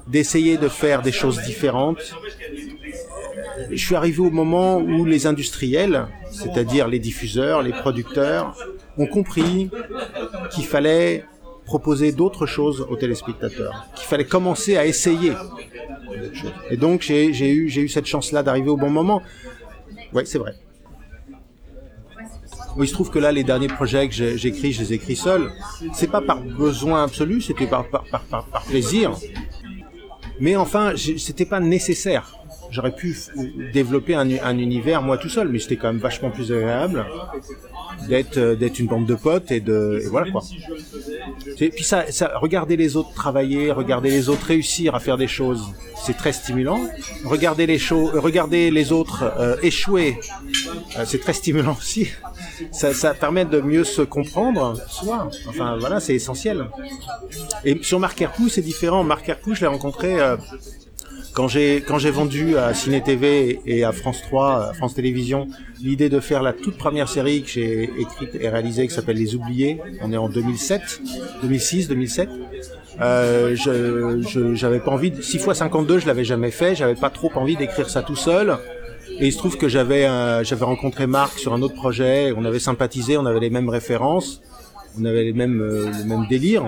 d'essayer 0.08 0.58
de 0.58 0.70
faire 0.70 1.02
des 1.02 1.12
choses 1.12 1.42
différentes. 1.42 2.16
Je 3.72 3.84
suis 3.86 3.96
arrivé 3.96 4.20
au 4.20 4.30
moment 4.30 4.78
où 4.78 5.04
les 5.04 5.28
industriels, 5.28 6.08
c'est-à-dire 6.32 6.88
les 6.88 7.00
diffuseurs, 7.00 7.62
les 7.62 7.74
producteurs, 7.74 8.56
ont 8.98 9.08
compris 9.08 9.70
qu'il 10.52 10.66
fallait 10.66 11.26
proposer 11.72 12.12
d'autres 12.12 12.46
choses 12.46 12.86
aux 12.90 12.98
téléspectateurs, 12.98 13.88
qu'il 13.96 14.06
fallait 14.06 14.26
commencer 14.26 14.76
à 14.76 14.86
essayer. 14.86 15.32
Et 16.70 16.76
donc 16.76 17.02
j'ai 17.02 17.52
eu, 17.54 17.88
cette 17.88 18.08
chance-là 18.14 18.44
d'arriver 18.44 18.70
au 18.70 18.76
bon 18.76 18.90
moment. 18.90 19.22
Oui, 20.14 20.24
c'est 20.26 20.38
vrai. 20.38 20.54
Il 22.78 22.88
se 22.88 22.94
trouve 22.94 23.10
que 23.10 23.20
là, 23.20 23.32
les 23.32 23.46
derniers 23.46 23.70
projets 23.70 24.10
que 24.10 24.14
j'écris, 24.36 24.74
je 24.74 24.82
les 24.82 24.92
écris 24.94 25.16
seul. 25.16 25.50
C'est 25.94 26.12
pas 26.12 26.20
par 26.20 26.42
besoin 26.42 27.04
absolu, 27.04 27.40
c'était 27.40 27.68
par, 27.68 27.86
plaisir. 28.68 29.14
Mais 30.42 30.58
enfin, 30.58 30.94
c'était 30.98 31.46
pas 31.46 31.62
nécessaire. 31.62 32.26
J'aurais 32.72 32.96
pu 32.96 33.16
développer 33.74 34.16
un, 34.16 34.30
un 34.44 34.58
univers 34.58 35.02
moi 35.02 35.18
tout 35.18 35.30
seul, 35.30 35.50
mais 35.50 35.60
c'était 35.60 35.76
quand 35.76 35.88
même 35.88 36.02
vachement 36.02 36.32
plus 36.32 36.52
agréable 36.52 37.06
d'être 38.08 38.38
euh, 38.38 38.56
d'être 38.56 38.80
une 38.80 38.88
bande 38.88 39.06
de 39.06 39.14
potes 39.16 39.52
et 39.52 39.60
de 39.60 40.02
et 40.04 40.08
voilà 40.08 40.32
quoi. 40.32 40.42
C'est- 41.58 41.70
Puis 41.70 41.84
ça, 41.84 42.06
regarder 42.36 42.78
les 42.78 42.96
autres 42.96 43.14
travailler, 43.14 43.72
regarder 43.72 44.10
les 44.10 44.30
autres 44.30 44.46
réussir 44.48 44.96
à 44.96 45.00
faire 45.00 45.18
des 45.18 45.28
choses, 45.28 45.64
c'est 46.06 46.16
très 46.18 46.32
stimulant. 46.34 46.80
Regarder 47.26 47.66
les 47.68 47.78
choses, 47.78 48.12
regarder 48.18 48.72
les 48.72 48.92
autres 48.92 49.24
euh, 49.38 49.56
échouer, 49.62 50.18
euh, 50.98 51.04
c'est 51.06 51.20
très 51.20 51.34
stimulant 51.34 51.76
aussi. 51.80 52.08
Ça, 52.72 53.14
permet 53.14 53.46
de 53.46 53.60
mieux 53.60 53.84
se 53.84 54.02
comprendre 54.02 54.78
soi. 54.88 55.30
Enfin 55.48 55.78
voilà, 55.80 56.00
c'est 56.00 56.16
essentiel. 56.16 56.68
Et 57.66 57.78
sur 57.84 58.00
Marc 58.00 58.22
Hercou, 58.22 58.50
c'est 58.50 58.62
différent. 58.62 59.04
Marc 59.04 59.28
Hercou, 59.30 59.54
je 59.56 59.62
l'ai 59.62 59.68
rencontré 59.68 60.20
euh, 60.20 60.38
quand 61.34 61.48
j'ai 61.48 61.78
quand 61.88 61.98
j'ai 61.98 62.12
vendu 62.12 62.58
à 62.58 62.74
Ciné 62.74 63.02
TV 63.02 63.60
et 63.66 63.84
à 63.84 63.92
France 63.92 64.22
3, 64.22 64.70
à 64.70 64.74
France 64.74 64.96
Télévisions, 64.96 65.48
l'idée 65.82 66.10
de 66.10 66.20
faire 66.20 66.44
la 66.44 66.54
toute 66.54 66.78
première 66.78 67.08
série 67.10 67.44
que 67.44 67.50
j'ai 67.50 67.84
écrite 68.00 68.36
et 68.40 68.50
réalisée 68.50 68.88
qui 68.88 68.94
s'appelle 68.94 69.18
Les 69.18 69.36
Oubliés. 69.36 69.80
On 70.02 70.12
est 70.12 70.18
en 70.18 70.30
2007, 70.30 71.02
2006, 71.44 71.88
2007. 71.88 72.30
Euh, 73.00 73.56
je 73.56 74.22
je- 74.28 74.54
j'avais 74.56 74.80
pas 74.80 74.92
envie 74.92 75.12
de 75.12 75.22
6 75.22 75.40
fois 75.40 75.56
52, 75.56 76.00
je 76.00 76.08
l'avais 76.08 76.26
jamais 76.26 76.52
fait, 76.52 76.76
j'avais 76.76 76.96
pas 76.96 77.10
trop 77.10 77.32
envie 77.36 77.56
d'écrire 77.56 77.90
ça 77.90 78.02
tout 78.04 78.16
seul. 78.18 78.58
Et 79.20 79.28
il 79.28 79.32
se 79.34 79.38
trouve 79.38 79.58
que 79.58 79.68
j'avais 79.70 80.06
euh, 80.06 80.44
j'avais 80.44 80.66
rencontré 80.66 81.08
Marc 81.08 81.40
sur 81.40 81.54
un 81.54 81.62
autre 81.62 81.76
projet, 81.76 82.34
on 82.36 82.44
avait 82.46 82.60
sympathisé, 82.60 83.18
on 83.18 83.26
avait 83.26 83.40
les 83.40 83.50
mêmes 83.50 83.70
références, 83.70 84.42
on 85.00 85.06
avait 85.06 85.24
les 85.24 85.34
mêmes 85.34 85.62
euh, 85.62 85.86
le 85.98 86.04
même 86.06 86.26
délire. 86.30 86.64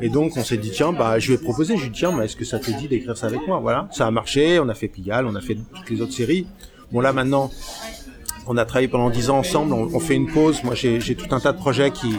Et 0.00 0.08
donc 0.08 0.36
on 0.36 0.42
s'est 0.42 0.56
dit 0.56 0.70
tiens 0.70 0.92
bah 0.92 1.18
je 1.18 1.32
vais 1.32 1.38
proposer, 1.38 1.76
je 1.76 1.82
lui 1.82 1.88
ai 1.88 1.90
dit 1.90 1.98
tiens 1.98 2.20
est-ce 2.22 2.36
que 2.36 2.44
ça 2.44 2.58
te 2.58 2.70
dit 2.70 2.88
d'écrire 2.88 3.16
ça 3.16 3.26
avec 3.26 3.46
moi? 3.46 3.58
Voilà, 3.60 3.88
ça 3.92 4.06
a 4.06 4.10
marché, 4.10 4.58
on 4.58 4.68
a 4.68 4.74
fait 4.74 4.88
Pigalle, 4.88 5.26
on 5.26 5.34
a 5.34 5.40
fait 5.40 5.56
toutes 5.74 5.90
les 5.90 6.00
autres 6.00 6.12
séries. 6.12 6.46
Bon 6.90 7.00
là 7.00 7.12
maintenant 7.12 7.50
on 8.46 8.56
a 8.56 8.64
travaillé 8.64 8.88
pendant 8.88 9.10
dix 9.10 9.30
ans 9.30 9.38
ensemble, 9.38 9.72
on, 9.72 10.00
fait 10.00 10.14
une 10.14 10.30
pause. 10.30 10.64
Moi 10.64 10.74
j'ai 10.74 11.14
tout 11.14 11.34
un 11.34 11.40
tas 11.40 11.52
de 11.52 11.58
projets 11.58 11.90
qui 11.90 12.16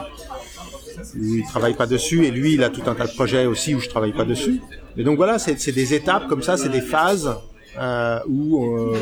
où 1.15 1.35
il 1.35 1.43
travaille 1.45 1.73
pas 1.73 1.85
dessus 1.85 2.25
et 2.25 2.31
lui 2.31 2.53
il 2.53 2.63
a 2.63 2.69
tout 2.69 2.83
un 2.85 2.95
tas 2.95 3.07
de 3.07 3.13
projets 3.13 3.45
aussi 3.45 3.75
où 3.75 3.79
je 3.79 3.89
travaille 3.89 4.13
pas 4.13 4.25
dessus. 4.25 4.61
Et 4.95 5.03
donc 5.03 5.17
voilà, 5.17 5.39
c'est 5.39 5.71
des 5.71 5.93
étapes 5.93 6.27
comme 6.27 6.43
ça, 6.43 6.57
c'est 6.57 6.69
des 6.69 6.81
phases 6.81 7.35
euh, 7.79 8.19
où 8.27 8.63
euh, 8.63 8.95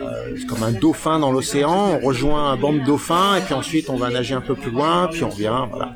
euh, 0.00 0.36
comme 0.48 0.62
un 0.62 0.72
dauphin 0.72 1.18
dans 1.18 1.30
l'océan, 1.30 1.98
on 2.00 2.06
rejoint 2.06 2.52
un 2.52 2.56
banc 2.56 2.72
de 2.72 2.80
dauphins 2.80 3.36
et 3.36 3.42
puis 3.42 3.52
ensuite 3.52 3.90
on 3.90 3.96
va 3.96 4.08
nager 4.08 4.34
un 4.34 4.40
peu 4.40 4.54
plus 4.54 4.70
loin, 4.70 5.08
puis 5.12 5.24
on 5.24 5.28
revient, 5.28 5.66
voilà. 5.70 5.94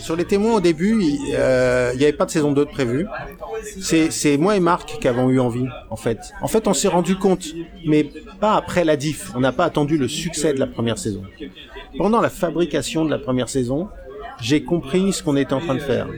Sur 0.00 0.16
les 0.16 0.24
témoins 0.24 0.54
au 0.54 0.60
début, 0.60 1.02
il 1.02 1.34
euh, 1.34 1.94
n'y 1.94 2.04
avait 2.04 2.12
pas 2.12 2.26
de 2.26 2.30
saison 2.30 2.52
2 2.52 2.64
de 2.64 2.70
prévu. 2.70 3.06
C'est 3.80 4.10
c'est 4.10 4.36
moi 4.36 4.56
et 4.56 4.60
Marc 4.60 4.98
qui 5.00 5.08
avons 5.08 5.28
eu 5.30 5.38
envie, 5.38 5.66
en 5.90 5.96
fait. 5.96 6.18
En 6.40 6.48
fait, 6.48 6.66
on 6.66 6.74
s'est 6.74 6.88
rendu 6.88 7.16
compte, 7.16 7.46
mais 7.86 8.10
pas 8.40 8.54
après 8.54 8.84
la 8.84 8.96
diff. 8.96 9.32
On 9.34 9.40
n'a 9.40 9.52
pas 9.52 9.64
attendu 9.64 9.98
le 9.98 10.08
succès 10.08 10.52
de 10.52 10.58
la 10.58 10.66
première 10.66 10.98
saison. 10.98 11.22
Pendant 11.98 12.20
la 12.20 12.30
fabrication 12.30 13.04
de 13.04 13.10
la 13.10 13.18
première 13.18 13.48
saison, 13.48 13.88
j'ai 14.40 14.62
compris 14.62 15.12
ce 15.12 15.22
qu'on 15.22 15.36
était 15.36 15.52
en 15.52 15.60
train 15.60 15.74
de 15.74 15.80
faire. 15.80 16.08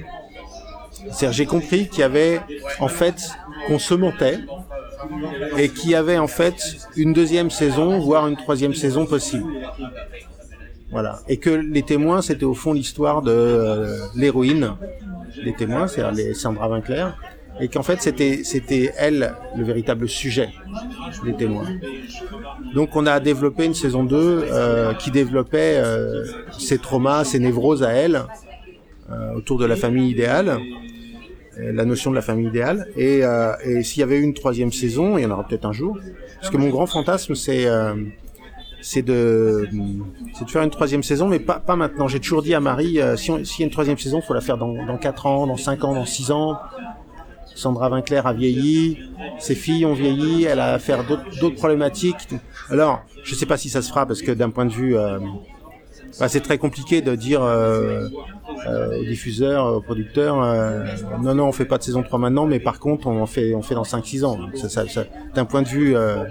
C'est-à-dire, 1.11 1.33
j'ai 1.33 1.47
compris 1.47 1.89
qu'il 1.89 2.01
y 2.01 2.05
avait, 2.05 2.41
en 2.79 2.89
fait, 2.89 3.31
qu'on 3.67 3.79
se 3.79 3.95
montait 3.95 4.39
et 5.59 5.69
qu'il 5.69 5.91
y 5.91 5.95
avait, 5.95 6.19
en 6.19 6.29
fait, 6.29 6.77
une 6.97 7.12
deuxième 7.12 7.51
saison, 7.51 7.99
voire 7.99 8.29
une 8.29 8.37
troisième 8.37 8.75
saison 8.75 9.07
possible. 9.07 9.53
Voilà. 10.92 11.20
Et 11.28 11.38
que 11.38 11.50
les 11.50 11.82
témoins, 11.82 12.22
c'était 12.22 12.44
au 12.44 12.54
fond 12.54 12.75
l'histoire 12.75 13.22
de 13.22 13.30
euh, 13.32 13.96
l'héroïne 14.14 14.75
des 15.42 15.54
témoins, 15.54 15.88
c'est-à-dire 15.88 16.25
les 16.26 16.34
Sandra 16.34 16.68
Winkler, 16.68 17.06
et 17.61 17.68
qu'en 17.68 17.82
fait, 17.82 18.00
c'était, 18.00 18.40
c'était 18.44 18.92
elle 18.96 19.34
le 19.56 19.64
véritable 19.64 20.08
sujet 20.08 20.50
des 21.25 21.34
témoins. 21.34 21.66
Donc, 22.75 22.96
on 22.96 23.06
a 23.06 23.20
développé 23.20 23.64
une 23.64 23.75
saison 23.75 24.04
2 24.04 24.16
euh, 24.16 24.94
qui 24.94 25.11
développait 25.11 25.76
euh, 25.76 26.25
ses 26.58 26.78
traumas, 26.78 27.25
ses 27.25 27.38
névroses 27.38 27.82
à 27.82 27.92
elle, 27.92 28.22
euh, 29.11 29.34
autour 29.34 29.58
de 29.58 29.66
la 29.66 29.76
famille 29.76 30.11
idéale, 30.11 30.58
euh, 31.58 31.72
la 31.72 31.84
notion 31.84 32.11
de 32.11 32.16
la 32.16 32.22
famille 32.22 32.49
idéale. 32.49 32.88
Et, 32.96 33.20
et 33.64 33.82
s'il 33.82 34.00
y 34.00 34.02
avait 34.02 34.18
eu 34.18 34.22
une 34.22 34.34
troisième 34.34 34.72
saison, 34.72 35.18
il 35.18 35.22
y 35.22 35.26
en 35.26 35.30
aura 35.30 35.46
peut-être 35.46 35.66
un 35.66 35.72
jour, 35.72 35.99
parce 36.40 36.50
que 36.50 36.56
mon 36.56 36.68
grand 36.68 36.87
fantasme, 36.87 37.34
c'est 37.34 37.66
c'est 38.83 39.03
de 39.03 39.69
c'est 40.35 40.45
de 40.45 40.51
faire 40.51 40.62
une 40.62 40.71
troisième 40.71 41.03
saison, 41.03 41.29
mais 41.29 41.39
pas 41.39 41.59
pas 41.61 41.77
maintenant. 41.77 42.09
J'ai 42.09 42.21
toujours 42.21 42.43
dit 42.43 42.55
à 42.55 42.61
Marie, 42.61 43.01
euh, 43.01 43.17
si 43.17 43.33
s'il 43.47 43.61
y 43.61 43.62
a 43.62 43.67
une 43.67 43.73
troisième 43.73 43.97
saison, 43.99 44.21
faut 44.21 44.35
la 44.35 44.41
faire 44.43 44.59
dans 44.59 44.85
dans 44.85 44.99
quatre 44.99 45.25
ans, 45.27 45.47
dans 45.47 45.57
cinq 45.57 45.85
ans, 45.85 45.95
dans 45.95 46.05
six 46.05 46.31
ans. 46.31 46.59
Sandra 47.55 47.91
Winkler 47.91 48.23
a 48.25 48.33
vieilli, 48.33 48.99
ses 49.39 49.55
filles 49.55 49.85
ont 49.85 49.93
vieilli, 49.93 50.45
elle 50.45 50.59
a 50.61 50.73
affaire 50.75 51.05
d'autres 51.05 51.25
d'autres 51.41 51.57
problématiques. 51.57 52.29
Alors, 52.71 53.03
je 53.25 53.35
sais 53.35 53.47
pas 53.47 53.57
si 53.59 53.69
ça 53.69 53.83
se 53.83 53.89
fera 53.91 54.07
parce 54.07 54.23
que 54.23 54.33
d'un 54.33 54.49
point 54.51 54.65
de 54.65 54.73
vue, 54.73 54.97
euh, 54.97 55.19
bah, 56.19 56.29
c'est 56.29 56.41
très 56.41 56.57
compliqué 56.57 57.03
de 57.03 57.15
dire 57.15 57.43
euh, 57.43 58.09
euh, 58.67 59.01
aux 59.01 59.05
diffuseurs, 59.05 59.67
aux 59.67 59.81
producteurs, 59.83 60.43
euh, 60.43 60.85
non 61.23 61.35
non, 61.35 61.45
on 61.49 61.53
fait 61.53 61.67
pas 61.67 61.77
de 61.77 61.83
saison 61.83 62.03
3 62.03 62.19
maintenant, 62.19 62.47
mais 62.47 62.59
par 62.59 62.79
contre, 62.79 63.07
on 63.07 63.21
en 63.21 63.27
fait 63.27 63.55
on 63.55 63.61
fait 63.62 63.75
dans 63.75 63.85
5-6 63.85 64.25
ans. 64.25 64.39
Ça, 64.55 64.69
ça, 64.71 64.89
ça- 64.89 65.05
d'un 65.35 65.45
point 65.45 65.61
de 65.62 65.69
vue 65.69 65.95
euh, 65.95 66.25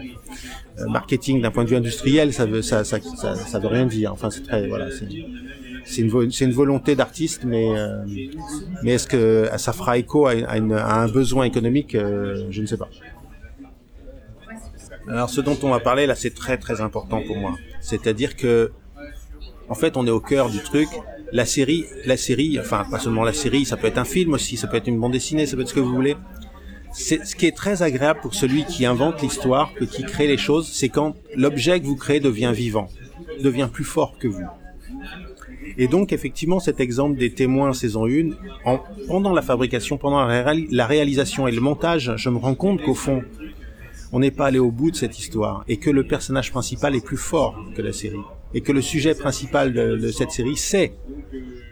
marketing, 0.88 1.42
d'un 1.42 1.52
point 1.52 1.64
de 1.64 1.70
vue 1.70 1.76
industriel, 1.76 2.34
ça 2.34 2.46
veut 2.46 2.62
ça 2.62 2.84
ça, 2.84 3.00
ça, 3.02 3.36
ça 3.36 3.60
veut 3.60 3.68
rien 3.68 3.86
dire. 3.86 4.12
Enfin, 4.14 4.30
c'est 4.30 4.44
très 4.44 4.68
voilà, 4.68 4.88
c'est 5.86 6.02
une, 6.02 6.32
une 6.42 6.52
volonté 6.52 6.96
d'artiste, 6.96 7.44
mais 7.46 7.68
euh, 7.78 8.04
mais 8.84 8.94
est-ce 8.94 9.08
que 9.08 9.50
ça 9.58 9.74
fera 9.74 9.98
écho 9.98 10.28
à, 10.28 10.34
un 10.34 11.08
besoin 11.08 11.46
économique 11.46 11.96
euh, 11.96 12.46
Je 12.50 12.62
ne 12.62 12.66
sais 12.66 12.78
pas. 12.78 12.90
Alors, 15.08 15.30
ce 15.30 15.42
dont 15.42 15.58
on 15.64 15.70
va 15.70 15.80
parler 15.80 16.06
là, 16.06 16.16
c'est 16.16 16.34
très 16.34 16.58
très 16.58 16.82
important 16.82 17.22
pour 17.26 17.38
moi. 17.38 17.56
C'est-à-dire 17.82 18.36
que, 18.36 18.72
en 19.68 19.76
fait, 19.76 19.98
on 19.98 20.06
est 20.06 20.12
au 20.12 20.20
cœur 20.20 20.50
du 20.50 20.60
truc. 20.60 20.90
La 21.34 21.46
série, 21.46 21.86
la 22.06 22.18
série, 22.18 22.60
enfin 22.60 22.86
pas 22.92 23.00
seulement 23.00 23.24
la 23.24 23.32
série, 23.32 23.64
ça 23.64 23.78
peut 23.78 23.88
être 23.88 23.98
un 23.98 24.04
film 24.04 24.34
aussi, 24.34 24.58
ça 24.58 24.68
peut 24.68 24.76
être 24.76 24.88
une 24.88 25.00
bande 25.00 25.14
dessinée, 25.14 25.46
ça 25.46 25.56
peut 25.56 25.62
être 25.62 25.70
ce 25.70 25.74
que 25.74 25.80
vous 25.80 25.94
voulez. 25.94 26.18
Ce 26.94 27.36
qui 27.36 27.46
est 27.46 27.56
très 27.56 27.84
agréable 27.84 28.20
pour 28.22 28.36
celui 28.36 28.66
qui 28.66 28.86
invente 28.86 29.22
l'histoire, 29.22 29.74
que 29.74 29.86
qui 29.86 30.04
crée 30.04 30.28
les 30.28 30.38
choses, 30.38 30.68
c'est 30.68 30.90
quand 30.90 31.16
l'objet 31.36 31.80
que 31.80 31.86
vous 31.86 31.96
créez 31.96 32.20
devient 32.20 32.52
vivant, 32.54 32.90
devient 33.42 33.70
plus 33.72 33.84
fort 33.84 34.18
que 34.20 34.28
vous. 34.28 34.46
Et 35.78 35.88
donc, 35.88 36.12
effectivement, 36.12 36.60
cet 36.60 36.80
exemple 36.80 37.18
des 37.18 37.34
témoins 37.34 37.74
saison 37.74 38.06
1, 38.06 38.32
en, 38.66 38.82
pendant 39.08 39.34
la 39.34 39.42
fabrication, 39.42 39.98
pendant 39.98 40.26
la 40.26 40.86
réalisation 40.86 41.48
et 41.48 41.52
le 41.52 41.62
montage, 41.62 42.14
je 42.18 42.30
me 42.30 42.38
rends 42.38 42.56
compte 42.56 42.82
qu'au 42.82 42.94
fond, 42.94 43.24
on 44.12 44.20
n'est 44.20 44.32
pas 44.32 44.48
allé 44.48 44.60
au 44.60 44.72
bout 44.72 44.92
de 44.92 44.96
cette 44.96 45.18
histoire 45.18 45.64
et 45.68 45.78
que 45.78 45.90
le 45.90 46.06
personnage 46.06 46.52
principal 46.52 46.96
est 46.96 47.06
plus 47.06 47.18
fort 47.18 47.58
que 47.76 47.82
la 47.82 47.94
série 47.94 48.20
et 48.54 48.62
que 48.62 48.74
le 48.74 48.82
sujet 48.82 49.16
principal 49.16 49.72
de, 49.72 49.96
de 49.96 50.12
cette 50.12 50.32
série 50.32 50.58
c'est 50.58 50.94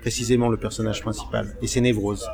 précisément 0.01 0.47
le 0.47 0.55
personnage 0.55 1.01
principal 1.01 1.57
et 1.61 1.67
ses 1.67 1.81
névroses. 1.81 2.29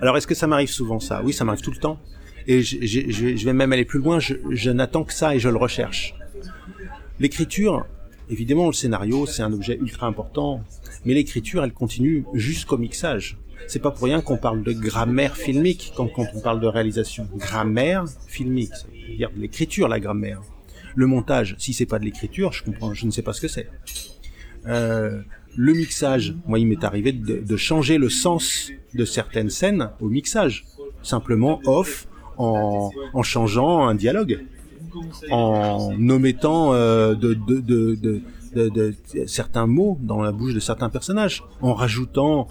Alors 0.00 0.16
est-ce 0.16 0.26
que 0.26 0.34
ça 0.34 0.46
m'arrive 0.46 0.70
souvent 0.70 1.00
ça? 1.00 1.22
Oui, 1.22 1.32
ça 1.32 1.44
m'arrive 1.44 1.62
tout 1.62 1.70
le 1.70 1.76
temps. 1.76 2.00
Et 2.46 2.62
je, 2.62 3.44
vais 3.44 3.52
même 3.52 3.72
aller 3.72 3.84
plus 3.84 4.00
loin, 4.00 4.18
je, 4.18 4.70
n'attends 4.70 5.04
que 5.04 5.12
ça 5.12 5.34
et 5.34 5.38
je 5.38 5.48
le 5.48 5.56
recherche. 5.56 6.14
L'écriture, 7.20 7.86
évidemment 8.30 8.66
le 8.66 8.72
scénario 8.72 9.26
c'est 9.26 9.42
un 9.42 9.52
objet 9.52 9.78
ultra 9.80 10.06
important, 10.06 10.64
mais 11.04 11.14
l'écriture 11.14 11.62
elle 11.62 11.72
continue 11.72 12.24
jusqu'au 12.34 12.78
mixage. 12.78 13.38
C'est 13.68 13.78
pas 13.78 13.92
pour 13.92 14.04
rien 14.04 14.20
qu'on 14.20 14.38
parle 14.38 14.64
de 14.64 14.72
grammaire 14.72 15.36
filmique 15.36 15.92
quand, 15.96 16.08
quand 16.08 16.26
on 16.34 16.40
parle 16.40 16.58
de 16.58 16.66
réalisation. 16.66 17.28
Grammaire 17.36 18.04
filmique, 18.26 18.74
ça 18.74 18.86
veut 18.88 19.16
dire 19.16 19.30
de 19.30 19.40
l'écriture 19.40 19.86
la 19.86 20.00
grammaire. 20.00 20.42
Le 20.96 21.06
montage, 21.06 21.54
si 21.58 21.72
c'est 21.72 21.86
pas 21.86 22.00
de 22.00 22.04
l'écriture, 22.04 22.52
je 22.52 22.64
comprends, 22.64 22.92
je 22.92 23.06
ne 23.06 23.12
sais 23.12 23.22
pas 23.22 23.32
ce 23.32 23.40
que 23.40 23.48
c'est. 23.48 23.68
Euh, 24.66 25.22
le 25.56 25.72
mixage, 25.72 26.34
moi 26.46 26.58
il 26.58 26.66
m'est 26.66 26.84
arrivé 26.84 27.12
de, 27.12 27.56
changer 27.56 27.98
le 27.98 28.08
sens 28.08 28.70
de 28.94 29.04
certaines 29.04 29.50
scènes 29.50 29.90
au 30.00 30.08
mixage, 30.08 30.64
simplement 31.02 31.60
off 31.66 32.06
en, 32.38 32.90
en 33.12 33.22
changeant 33.22 33.86
un 33.86 33.94
dialogue, 33.94 34.44
en 35.30 35.90
omettant 36.08 36.74
euh, 36.74 37.14
de 37.14 38.94
certains 39.26 39.66
mots 39.66 39.98
dans 40.00 40.22
la 40.22 40.32
bouche 40.32 40.54
de 40.54 40.60
certains 40.60 40.88
personnages, 40.88 41.44
en 41.60 41.74
rajoutant 41.74 42.48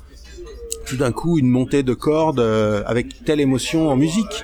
tout 0.85 0.97
d'un 0.97 1.11
coup 1.11 1.37
une 1.37 1.49
montée 1.49 1.83
de 1.83 1.93
cordes 1.93 2.39
euh, 2.39 2.83
avec 2.85 3.23
telle 3.23 3.39
émotion 3.39 3.89
en 3.89 3.95
musique, 3.95 4.43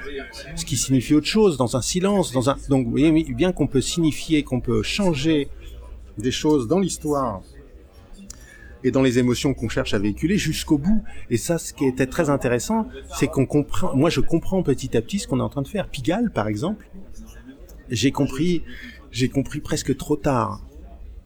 ce 0.55 0.65
qui 0.65 0.77
signifie 0.77 1.13
autre 1.13 1.27
chose 1.27 1.57
dans 1.57 1.75
un 1.75 1.81
silence, 1.81 2.31
dans 2.31 2.49
un 2.49 2.57
donc 2.69 2.85
vous 2.85 2.91
voyez 2.91 3.11
bien 3.33 3.51
qu'on 3.51 3.67
peut 3.67 3.81
signifier, 3.81 4.43
qu'on 4.43 4.61
peut 4.61 4.83
changer 4.83 5.49
des 6.17 6.31
choses 6.31 6.67
dans 6.67 6.79
l'histoire 6.79 7.41
et 8.87 8.91
dans 8.91 9.01
les 9.01 9.19
émotions 9.19 9.53
qu'on 9.53 9.69
cherche 9.69 9.93
à 9.93 9.99
véhiculer 9.99 10.37
jusqu'au 10.37 10.77
bout. 10.77 11.03
Et 11.29 11.37
ça, 11.37 11.57
ce 11.57 11.73
qui 11.73 11.85
était 11.85 12.07
très 12.07 12.29
intéressant, 12.29 12.87
c'est 13.17 13.27
qu'on 13.27 13.45
comprend. 13.45 13.95
Moi, 13.95 14.09
je 14.09 14.21
comprends 14.21 14.63
petit 14.63 14.95
à 14.97 15.01
petit 15.01 15.19
ce 15.19 15.27
qu'on 15.27 15.39
est 15.39 15.43
en 15.43 15.49
train 15.49 15.61
de 15.61 15.67
faire. 15.67 15.89
Pigalle, 15.89 16.31
par 16.31 16.47
exemple, 16.47 16.89
j'ai 17.89 18.11
compris, 18.11 18.63
j'ai 19.11 19.29
compris 19.29 19.59
presque 19.59 19.95
trop 19.97 20.15
tard. 20.15 20.61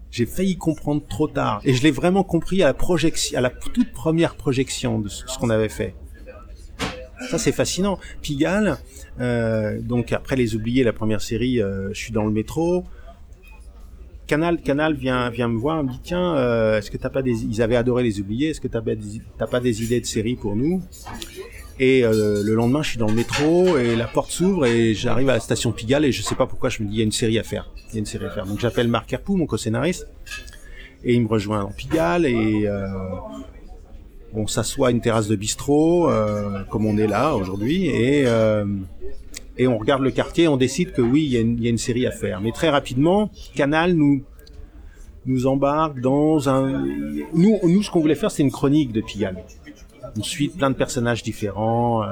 J'ai 0.10 0.26
failli 0.26 0.58
comprendre 0.58 1.02
trop 1.08 1.30
tard, 1.30 1.62
et 1.64 1.74
je 1.74 1.82
l'ai 1.84 1.92
vraiment 1.92 2.26
compris 2.26 2.62
à 2.64 2.66
la 2.66 2.74
projection, 2.74 3.38
à 3.38 3.42
la 3.42 3.50
toute 3.50 3.94
première 3.94 4.36
projection 4.36 5.00
de 5.00 5.08
ce 5.08 5.38
qu'on 5.40 5.50
avait 5.50 5.70
fait. 5.70 5.96
Ça, 7.30 7.38
c'est 7.38 7.54
fascinant. 7.54 7.98
Pigalle, 8.22 8.78
euh, 9.22 9.80
donc 9.80 10.12
après 10.12 10.36
Les 10.36 10.54
Oubliés, 10.54 10.84
la 10.84 10.92
première 10.92 11.22
série, 11.22 11.62
euh, 11.62 11.94
je 11.94 12.00
suis 12.00 12.12
dans 12.12 12.26
le 12.26 12.32
métro. 12.32 12.84
Canal, 14.32 14.62
Canal 14.62 14.94
vient, 14.94 15.30
vient 15.30 15.50
me 15.50 15.58
voir, 15.58 15.84
me 15.84 15.92
dit 15.92 16.00
tiens, 16.02 16.38
euh, 16.38 16.78
est-ce 16.78 16.90
que 16.90 16.96
t'as 16.96 17.10
pas 17.10 17.22
des, 17.22 17.44
ils 17.44 17.62
avaient 17.62 17.76
adoré 17.76 18.02
Les 18.02 18.22
Oubliés, 18.22 18.52
est-ce 18.52 18.62
que 18.62 18.70
t'as 18.70 18.80
pas 18.80 18.96
des, 18.96 19.22
pas 19.38 19.60
des 19.60 19.84
idées 19.84 20.00
de 20.00 20.06
séries 20.06 20.38
pour 20.38 20.56
nous? 20.56 20.82
Et 21.82 22.06
euh, 22.06 22.42
le 22.42 22.54
lendemain, 22.54 22.82
je 22.82 22.92
suis 22.92 22.98
dans 22.98 23.10
le 23.10 23.14
métro 23.14 23.78
et 23.78 23.94
la 23.94 24.08
porte 24.08 24.32
s'ouvre 24.32 24.66
et 24.68 24.94
j'arrive 24.94 25.28
à 25.28 25.34
la 25.34 25.42
station 25.42 25.74
Pigalle 25.74 26.06
et 26.06 26.14
je 26.14 26.22
sais 26.22 26.36
pas 26.36 26.48
pourquoi 26.48 26.70
je 26.70 26.82
me 26.82 26.88
dis 26.88 26.94
il 26.94 26.98
y 27.00 27.02
a 27.02 27.04
une 27.04 27.12
série 27.12 27.40
à 27.40 27.44
faire, 27.44 27.70
une 27.94 28.06
série 28.06 28.24
à 28.24 28.30
faire. 28.30 28.46
Donc 28.46 28.62
j'appelle 28.62 28.88
Marc 28.88 29.12
Herpoux, 29.12 29.36
mon 29.36 29.48
co-scénariste, 29.48 30.08
et 31.04 31.14
il 31.14 31.24
me 31.24 31.28
rejoint 31.28 31.64
dans 31.64 31.72
Pigalle 31.72 32.26
et 32.26 32.68
euh, 32.68 32.88
on 34.34 34.48
s'assoit 34.48 34.88
à 34.88 34.92
une 34.92 35.02
terrasse 35.02 35.28
de 35.28 35.36
bistrot, 35.36 36.10
comme 36.70 36.86
on 36.86 36.98
est 36.98 37.08
là 37.08 37.36
aujourd'hui, 37.36 37.90
et 39.62 39.68
on 39.68 39.78
regarde 39.78 40.02
le 40.02 40.10
quartier, 40.10 40.48
on 40.48 40.58
décide 40.58 40.92
que 40.92 41.04
oui, 41.04 41.24
il 41.24 41.62
y, 41.62 41.68
a 41.68 41.70
une, 41.70 41.78
série 41.78 42.08
à 42.08 42.12
faire. 42.12 42.42
Mais 42.42 42.52
très 42.52 42.70
rapidement, 42.70 43.30
Canal 43.54 43.94
nous 43.94 44.24
nous 45.28 45.46
embarque 45.46 46.02
dans 46.02 46.50
un... 46.50 46.84
Nous, 47.36 47.60
nous 47.62 47.84
ce 47.84 47.92
qu'on 47.92 48.00
voulait 48.00 48.16
faire, 48.16 48.32
c'est 48.32 48.42
une 48.42 48.52
chronique 48.52 48.92
de 48.92 49.02
Pigalle. 49.02 49.38
On 50.18 50.24
suit 50.24 50.50
plein 50.50 50.72
de 50.72 50.76
personnages 50.76 51.22
différents. 51.22 52.02
euh, 52.02 52.08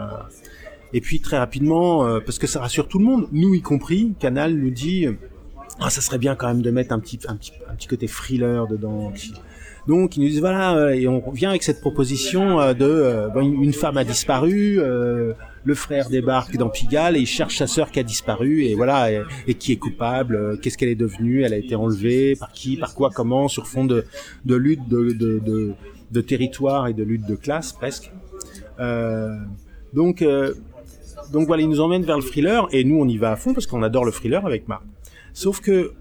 Et 0.94 1.02
puis 1.02 1.22
très 1.22 1.40
rapidement, 1.40 2.06
euh, 2.06 2.20
parce 2.20 2.38
que 2.38 2.46
ça 2.46 2.60
rassure 2.60 2.88
tout 2.88 3.00
le 3.00 3.06
monde, 3.06 3.28
nous 3.32 3.56
y 3.56 3.62
compris, 3.62 4.14
Canal 4.20 4.54
nous 4.54 4.70
dit 4.70 5.08
ah 5.80 5.90
ça 5.90 6.02
serait 6.02 6.20
bien 6.20 6.36
quand 6.36 6.50
même 6.50 6.62
de 6.62 6.70
mettre 6.70 6.94
un 6.94 7.00
petit 7.00 7.20
un 7.28 7.36
petit, 7.36 7.54
un 7.68 7.74
petit 7.74 7.88
côté 7.88 8.06
thriller 8.08 8.68
dedans. 8.68 9.12
Donc 9.88 10.18
ils 10.18 10.22
nous 10.22 10.30
disent 10.30 10.40
voilà 10.40 10.76
euh, 10.76 10.90
et 10.90 11.08
on 11.08 11.32
vient 11.32 11.50
avec 11.50 11.64
cette 11.64 11.82
proposition 11.82 12.74
de 12.76 13.28
une 13.42 13.74
femme 13.74 13.98
a 13.98 14.04
disparu, 14.04 14.80
le 15.64 15.76
frère 15.76 16.10
débarque 16.10 16.58
dans 16.58 16.70
Pigalle 16.70 17.18
et 17.18 17.20
il 17.20 17.28
cherche 17.28 17.58
sa 17.58 17.68
sœur 17.68 17.92
qui 17.92 18.00
a 18.00 18.04
disparu 18.04 18.64
et 18.64 18.76
voilà 18.76 19.10
et, 19.48 19.54
qui 19.56 19.72
est 19.72 19.78
coupable, 19.78 20.60
qu'est-ce 20.62 20.78
qu'elle 20.78 20.90
est 20.90 20.96
devenue, 20.96 21.44
elle 21.44 21.54
a 21.54 21.58
été 21.58 21.76
enlevée 21.76 22.36
par 22.36 22.52
qui, 22.52 22.78
par 22.78 22.94
quoi, 22.94 23.10
comment, 23.14 23.48
sur 23.48 23.68
fond 23.68 23.86
de, 23.86 24.06
lutte 24.46 24.88
de, 24.88 26.22
territoire 26.22 26.88
et 26.88 26.94
de 26.94 27.04
lutte 27.04 27.26
de 27.26 27.36
classe 27.36 27.74
presque. 27.74 28.12
Euh, 28.80 29.38
donc 29.94 30.24
donc 31.32 31.48
voilà, 31.48 31.64
il 31.64 31.70
nous 31.70 31.80
emmène 31.80 32.04
vers 32.04 32.18
le 32.18 32.24
thriller 32.24 32.68
et 32.72 32.84
nous 32.84 33.00
on 33.00 33.08
y 33.08 33.18
va 33.18 33.32
à 33.32 33.36
fond 33.36 33.54
parce 33.54 33.68
qu'on 33.68 33.84
adore 33.84 34.06
le 34.06 34.12
thriller 34.12 34.46
avec 34.46 34.68
Marc. 34.68 34.84
Sauf 35.34 35.62
que 35.62 35.94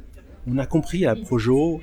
on 0.47 0.59
a 0.59 0.67
compris 0.67 1.05
à 1.05 1.15
Projo 1.15 1.81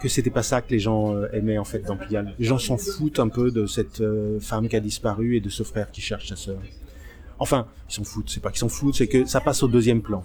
que 0.00 0.08
c'était 0.08 0.30
pas 0.30 0.42
ça 0.42 0.62
que 0.62 0.70
les 0.70 0.78
gens 0.78 1.14
euh, 1.14 1.28
aimaient 1.32 1.58
en 1.58 1.64
fait 1.64 1.80
dans 1.80 1.96
Pigalle. 1.96 2.34
Les 2.38 2.46
gens 2.46 2.58
s'en 2.58 2.78
foutent 2.78 3.20
un 3.20 3.28
peu 3.28 3.50
de 3.50 3.66
cette 3.66 4.00
euh, 4.00 4.40
femme 4.40 4.68
qui 4.68 4.76
a 4.76 4.80
disparu 4.80 5.36
et 5.36 5.40
de 5.40 5.50
ce 5.50 5.62
frère 5.62 5.90
qui 5.90 6.00
cherche 6.00 6.28
sa 6.28 6.36
sœur. 6.36 6.58
Enfin, 7.40 7.66
ils 7.88 7.94
s'en 7.94 8.04
foutent, 8.04 8.30
c'est 8.30 8.40
pas 8.40 8.50
qu'ils 8.50 8.60
s'en 8.60 8.68
foutent, 8.68 8.94
c'est 8.94 9.08
que 9.08 9.24
ça 9.24 9.40
passe 9.40 9.62
au 9.62 9.68
deuxième 9.68 10.02
plan. 10.02 10.24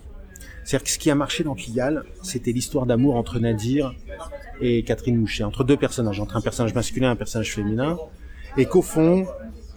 C'est-à-dire 0.64 0.84
que 0.84 0.90
ce 0.90 1.00
qui 1.00 1.10
a 1.10 1.16
marché 1.16 1.44
dans 1.44 1.56
Pigalle, 1.56 2.04
c'était 2.22 2.52
l'histoire 2.52 2.86
d'amour 2.86 3.16
entre 3.16 3.40
Nadir 3.40 3.96
et 4.62 4.84
Catherine 4.84 5.18
Mouchet, 5.18 5.44
entre 5.44 5.64
deux 5.64 5.78
personnages, 5.78 6.20
entre 6.20 6.36
un 6.36 6.42
personnage 6.42 6.74
masculin 6.74 7.10
et 7.10 7.12
un 7.12 7.16
personnage 7.16 7.54
féminin, 7.54 7.98
et 8.58 8.66
qu'au 8.66 8.82
fond, 8.82 9.28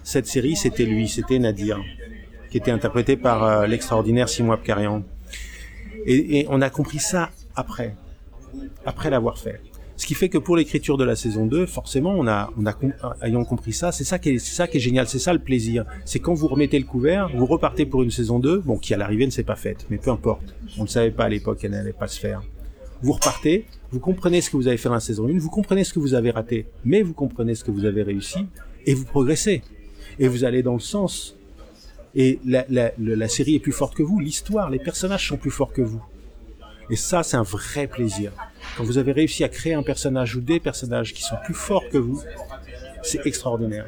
cette 0.02 0.26
série, 0.26 0.56
c'était 0.56 0.84
lui, 0.84 1.08
c'était 1.08 1.38
Nadir 1.38 1.78
qui 2.50 2.56
était 2.56 2.70
interprété 2.70 3.16
par 3.16 3.44
euh, 3.44 3.66
l'extraordinaire 3.66 4.28
Simon 4.28 4.52
Abkarian. 4.52 5.02
Et, 6.06 6.40
et, 6.40 6.46
on 6.48 6.62
a 6.62 6.70
compris 6.70 6.98
ça 6.98 7.30
après, 7.54 7.94
après 8.86 9.10
l'avoir 9.10 9.38
fait. 9.38 9.60
Ce 9.98 10.06
qui 10.06 10.14
fait 10.14 10.28
que 10.28 10.38
pour 10.38 10.56
l'écriture 10.56 10.96
de 10.96 11.02
la 11.02 11.16
saison 11.16 11.44
2, 11.44 11.66
forcément, 11.66 12.14
on 12.16 12.28
a, 12.28 12.52
on 12.56 12.64
a, 12.66 12.76
ayant 13.20 13.44
compris 13.44 13.72
ça, 13.72 13.90
c'est 13.90 14.04
ça 14.04 14.20
qui 14.20 14.30
est, 14.30 14.38
c'est 14.38 14.54
ça 14.54 14.68
qui 14.68 14.76
est 14.76 14.80
génial, 14.80 15.08
c'est 15.08 15.18
ça 15.18 15.32
le 15.32 15.40
plaisir. 15.40 15.84
C'est 16.04 16.20
quand 16.20 16.34
vous 16.34 16.46
remettez 16.46 16.78
le 16.78 16.84
couvert, 16.84 17.28
vous 17.34 17.46
repartez 17.46 17.84
pour 17.84 18.04
une 18.04 18.12
saison 18.12 18.38
2, 18.38 18.58
bon, 18.58 18.78
qui 18.78 18.94
à 18.94 18.96
l'arrivée 18.96 19.26
ne 19.26 19.32
s'est 19.32 19.42
pas 19.42 19.56
faite, 19.56 19.86
mais 19.90 19.98
peu 19.98 20.10
importe. 20.10 20.54
On 20.78 20.84
ne 20.84 20.88
savait 20.88 21.10
pas 21.10 21.24
à 21.24 21.28
l'époque 21.28 21.58
qu'elle 21.58 21.72
n'allait 21.72 21.92
pas 21.92 22.06
se 22.06 22.20
faire. 22.20 22.44
Vous 23.02 23.12
repartez, 23.12 23.66
vous 23.90 23.98
comprenez 23.98 24.40
ce 24.40 24.50
que 24.50 24.56
vous 24.56 24.68
avez 24.68 24.76
fait 24.76 24.88
dans 24.88 24.94
la 24.94 25.00
saison 25.00 25.26
1, 25.28 25.36
vous 25.36 25.50
comprenez 25.50 25.82
ce 25.82 25.92
que 25.92 25.98
vous 25.98 26.14
avez 26.14 26.30
raté, 26.30 26.66
mais 26.84 27.02
vous 27.02 27.12
comprenez 27.12 27.56
ce 27.56 27.64
que 27.64 27.72
vous 27.72 27.84
avez 27.84 28.04
réussi, 28.04 28.46
et 28.86 28.94
vous 28.94 29.04
progressez. 29.04 29.62
Et 30.20 30.28
vous 30.28 30.44
allez 30.44 30.62
dans 30.62 30.74
le 30.74 30.80
sens 30.80 31.36
et 32.14 32.38
la, 32.44 32.64
la, 32.68 32.92
la, 32.98 33.28
série 33.28 33.56
est 33.56 33.60
plus 33.60 33.72
forte 33.72 33.94
que 33.94 34.02
vous, 34.02 34.18
l'histoire, 34.18 34.70
les 34.70 34.78
personnages 34.78 35.28
sont 35.28 35.36
plus 35.36 35.50
forts 35.50 35.72
que 35.72 35.82
vous. 35.82 36.02
Et 36.90 36.96
ça, 36.96 37.22
c'est 37.22 37.36
un 37.36 37.42
vrai 37.42 37.86
plaisir. 37.86 38.32
Quand 38.76 38.84
vous 38.84 38.98
avez 38.98 39.12
réussi 39.12 39.44
à 39.44 39.48
créer 39.48 39.74
un 39.74 39.82
personnage 39.82 40.36
ou 40.36 40.40
des 40.40 40.60
personnages 40.60 41.12
qui 41.12 41.22
sont 41.22 41.36
plus 41.44 41.54
forts 41.54 41.88
que 41.90 41.98
vous, 41.98 42.22
c'est 43.02 43.26
extraordinaire. 43.26 43.86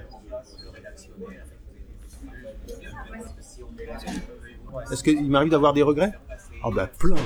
Est-ce 4.92 5.02
qu'il 5.02 5.28
m'arrive 5.28 5.50
d'avoir 5.50 5.72
des 5.72 5.82
regrets? 5.82 6.12
Ah 6.62 6.66
oh 6.66 6.72
ben 6.72 6.88
plein. 6.98 7.16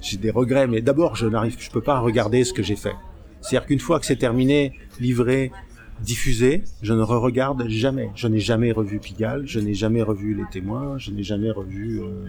J'ai 0.00 0.16
des 0.16 0.30
regrets, 0.30 0.66
mais 0.66 0.80
d'abord 0.80 1.14
je 1.14 1.26
n'arrive, 1.26 1.56
je 1.58 1.70
peux 1.70 1.80
pas 1.80 2.00
regarder 2.00 2.42
ce 2.44 2.52
que 2.52 2.62
j'ai 2.62 2.76
fait. 2.76 2.94
C'est-à-dire 3.40 3.66
qu'une 3.66 3.78
fois 3.78 4.00
que 4.00 4.06
c'est 4.06 4.16
terminé, 4.16 4.72
livré, 4.98 5.52
diffusé, 6.00 6.64
je 6.82 6.92
ne 6.92 7.02
re-regarde 7.02 7.68
jamais. 7.68 8.10
Je 8.16 8.26
n'ai 8.26 8.40
jamais 8.40 8.72
revu 8.72 8.98
Pigalle, 8.98 9.46
je 9.46 9.60
n'ai 9.60 9.74
jamais 9.74 10.02
revu 10.02 10.34
Les 10.34 10.44
Témoins, 10.50 10.98
je 10.98 11.10
n'ai 11.12 11.22
jamais 11.22 11.50
revu. 11.50 12.00
Euh, 12.00 12.26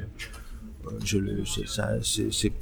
je 1.03 1.17
le, 1.17 1.43
ça, 1.45 1.99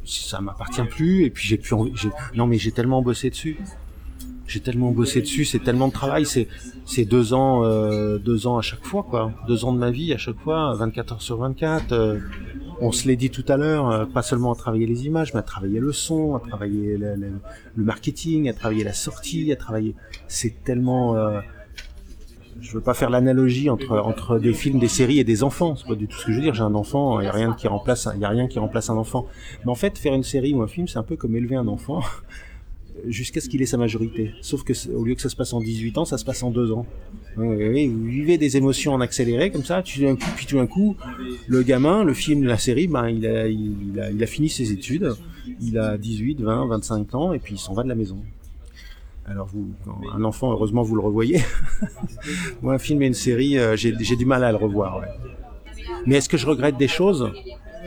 ça 0.05 0.41
m'appartient 0.41 0.83
plus. 0.83 1.25
Et 1.25 1.29
puis 1.29 1.47
j'ai 1.47 1.57
plus, 1.57 1.73
envie, 1.73 1.91
non 2.35 2.47
mais 2.47 2.57
j'ai 2.57 2.71
tellement 2.71 3.01
bossé 3.01 3.29
dessus. 3.29 3.57
J'ai 4.47 4.59
tellement 4.59 4.91
bossé 4.91 5.21
dessus, 5.21 5.43
c'est 5.43 5.59
tellement 5.59 5.87
de 5.87 5.93
travail, 5.93 6.25
c'est 6.25 6.47
c'est 6.85 7.05
deux 7.05 7.33
ans, 7.33 7.63
euh, 7.63 8.19
deux 8.19 8.45
ans 8.45 8.59
à 8.59 8.61
chaque 8.61 8.85
fois 8.85 9.01
quoi, 9.01 9.31
deux 9.47 9.65
ans 9.65 9.73
de 9.73 9.79
ma 9.79 9.89
vie 9.89 10.13
à 10.13 10.17
chaque 10.17 10.39
fois, 10.39 10.75
24 10.75 11.13
heures 11.13 11.21
sur 11.21 11.37
24. 11.37 11.91
Euh, 11.91 12.19
on 12.79 12.91
se 12.91 13.07
l'est 13.07 13.15
dit 13.15 13.31
tout 13.31 13.45
à 13.47 13.57
l'heure, 13.57 13.89
euh, 13.89 14.05
pas 14.05 14.21
seulement 14.21 14.53
à 14.53 14.55
travailler 14.55 14.85
les 14.85 15.07
images, 15.07 15.33
mais 15.33 15.39
à 15.39 15.43
travailler 15.43 15.79
le 15.79 15.91
son, 15.91 16.35
à 16.35 16.39
travailler 16.39 16.95
le, 16.97 17.41
marketing, 17.75 18.47
à 18.47 18.53
travailler 18.53 18.83
la 18.83 18.93
sortie, 18.93 19.51
à 19.51 19.55
travailler. 19.55 19.95
C'est 20.27 20.63
tellement. 20.63 21.15
Je 22.61 22.73
veux 22.73 22.81
pas 22.81 22.93
faire 22.93 23.09
l'analogie 23.09 23.69
entre 23.69 23.97
entre 23.99 24.39
des 24.39 24.53
films, 24.53 24.79
des 24.79 24.87
séries 24.87 25.19
et 25.19 25.23
des 25.23 25.43
enfants. 25.43 25.75
C'est 25.75 25.87
pas 25.87 25.95
du 25.95 26.07
tout 26.07 26.17
ce 26.17 26.25
que 26.25 26.31
je 26.31 26.37
veux 26.37 26.43
dire. 26.43 26.53
J'ai 26.53 26.63
un 26.63 26.75
enfant, 26.75 27.19
il 27.19 27.25
y 27.25 27.27
a 27.27 27.31
rien 27.31 27.53
qui 27.53 27.67
remplace, 27.67 28.07
il 28.15 28.21
y 28.21 28.25
a 28.25 28.29
rien 28.29 28.47
qui 28.47 28.59
remplace 28.59 28.89
un 28.89 28.95
enfant. 28.95 29.27
Mais 29.65 29.71
en 29.71 29.75
fait, 29.75 29.97
faire 29.97 30.13
une 30.13 30.23
série 30.23 30.53
ou 30.53 30.61
un 30.61 30.67
film, 30.67 30.87
c'est 30.87 30.97
un 30.97 31.03
peu 31.03 31.17
comme 31.17 31.35
élever 31.35 31.55
un 31.55 31.67
enfant 31.67 32.01
jusqu'à 33.07 33.41
ce 33.41 33.49
qu'il 33.49 33.61
ait 33.61 33.65
sa 33.65 33.77
majorité. 33.77 34.31
Sauf 34.41 34.63
que 34.63 34.73
au 34.93 35.03
lieu 35.03 35.15
que 35.15 35.21
ça 35.21 35.29
se 35.29 35.35
passe 35.35 35.53
en 35.53 35.59
18 35.59 35.97
ans, 35.97 36.05
ça 36.05 36.17
se 36.17 36.23
passe 36.23 36.43
en 36.43 36.51
2 36.51 36.71
ans. 36.71 36.85
vous 37.35 38.05
vivez 38.05 38.37
des 38.37 38.55
émotions 38.55 38.93
en 38.93 39.01
accéléré 39.01 39.51
comme 39.51 39.65
ça, 39.65 39.81
puis 39.81 40.45
tout 40.47 40.55
d'un 40.55 40.67
coup, 40.67 40.95
le 41.47 41.61
gamin, 41.61 42.03
le 42.03 42.13
film, 42.13 42.45
la 42.45 42.57
série, 42.57 42.87
ben 42.87 43.09
il 43.09 43.27
a, 43.27 43.47
il 43.47 43.99
a, 43.99 44.11
il 44.11 44.23
a 44.23 44.27
fini 44.27 44.49
ses 44.49 44.71
études, 44.71 45.13
il 45.61 45.77
a 45.77 45.97
18, 45.97 46.41
20, 46.41 46.67
25 46.67 47.15
ans, 47.15 47.33
et 47.33 47.39
puis 47.39 47.55
il 47.55 47.59
s'en 47.59 47.73
va 47.73 47.83
de 47.83 47.89
la 47.89 47.95
maison. 47.95 48.17
Alors 49.27 49.47
vous, 49.47 49.73
un 50.13 50.23
enfant, 50.23 50.51
heureusement, 50.51 50.83
vous 50.83 50.95
le 50.95 51.01
revoyez. 51.01 51.43
Moi, 52.61 52.73
un 52.73 52.77
film 52.77 53.01
et 53.01 53.07
une 53.07 53.15
série, 53.15 53.57
euh, 53.57 53.75
j'ai 53.75 54.15
du 54.15 54.25
mal 54.25 54.43
à 54.43 54.51
le 54.51 54.57
revoir. 54.57 54.99
Ouais. 54.99 55.07
Mais 56.05 56.17
est-ce 56.17 56.29
que 56.29 56.37
je 56.37 56.45
regrette 56.45 56.77
des 56.77 56.87
choses? 56.87 57.31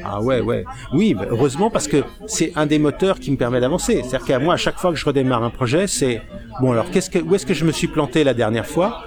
Ah 0.05 0.21
ouais, 0.21 0.41
ouais. 0.41 0.65
Oui, 0.93 1.15
bah, 1.15 1.27
heureusement 1.31 1.71
parce 1.71 1.89
que 1.89 2.03
c'est 2.27 2.53
un 2.57 2.67
des 2.67 2.79
moteurs 2.79 3.19
qui 3.19 3.31
me 3.31 3.37
permet 3.37 3.61
d'avancer. 3.61 4.03
C'est-à-dire 4.03 4.27
qu'à 4.27 4.39
moi, 4.39 4.55
à 4.55 4.57
chaque 4.57 4.79
fois 4.79 4.91
que 4.91 4.97
je 4.97 5.05
redémarre 5.05 5.43
un 5.43 5.51
projet, 5.51 5.87
c'est 5.87 6.23
bon. 6.61 6.73
Alors, 6.73 6.91
qu'est-ce 6.91 7.11
que, 7.11 7.19
où 7.19 7.35
est-ce 7.35 7.47
que 7.47 7.55
je 7.55 7.65
me 7.65 7.73
suis 7.73 7.89
planté 7.89 8.25
la 8.25 8.35
dernière 8.35 8.67
fois? 8.67 9.05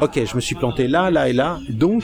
Ok, 0.00 0.20
je 0.24 0.36
me 0.36 0.40
suis 0.40 0.54
planté 0.54 0.88
là, 0.88 1.10
là 1.10 1.28
et 1.28 1.32
là. 1.32 1.58
Donc, 1.68 2.02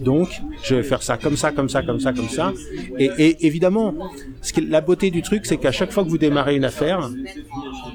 donc, 0.00 0.40
je 0.62 0.76
vais 0.76 0.82
faire 0.82 1.02
ça 1.02 1.16
comme 1.16 1.36
ça, 1.36 1.52
comme 1.52 1.68
ça, 1.68 1.82
comme 1.82 2.00
ça, 2.00 2.12
comme 2.12 2.28
ça. 2.28 2.52
Et, 2.98 3.10
et 3.18 3.46
évidemment, 3.46 3.94
la 4.68 4.80
beauté 4.80 5.10
du 5.10 5.22
truc, 5.22 5.46
c'est 5.46 5.56
qu'à 5.56 5.72
chaque 5.72 5.92
fois 5.92 6.04
que 6.04 6.08
vous 6.08 6.18
démarrez 6.18 6.56
une 6.56 6.64
affaire, 6.64 7.10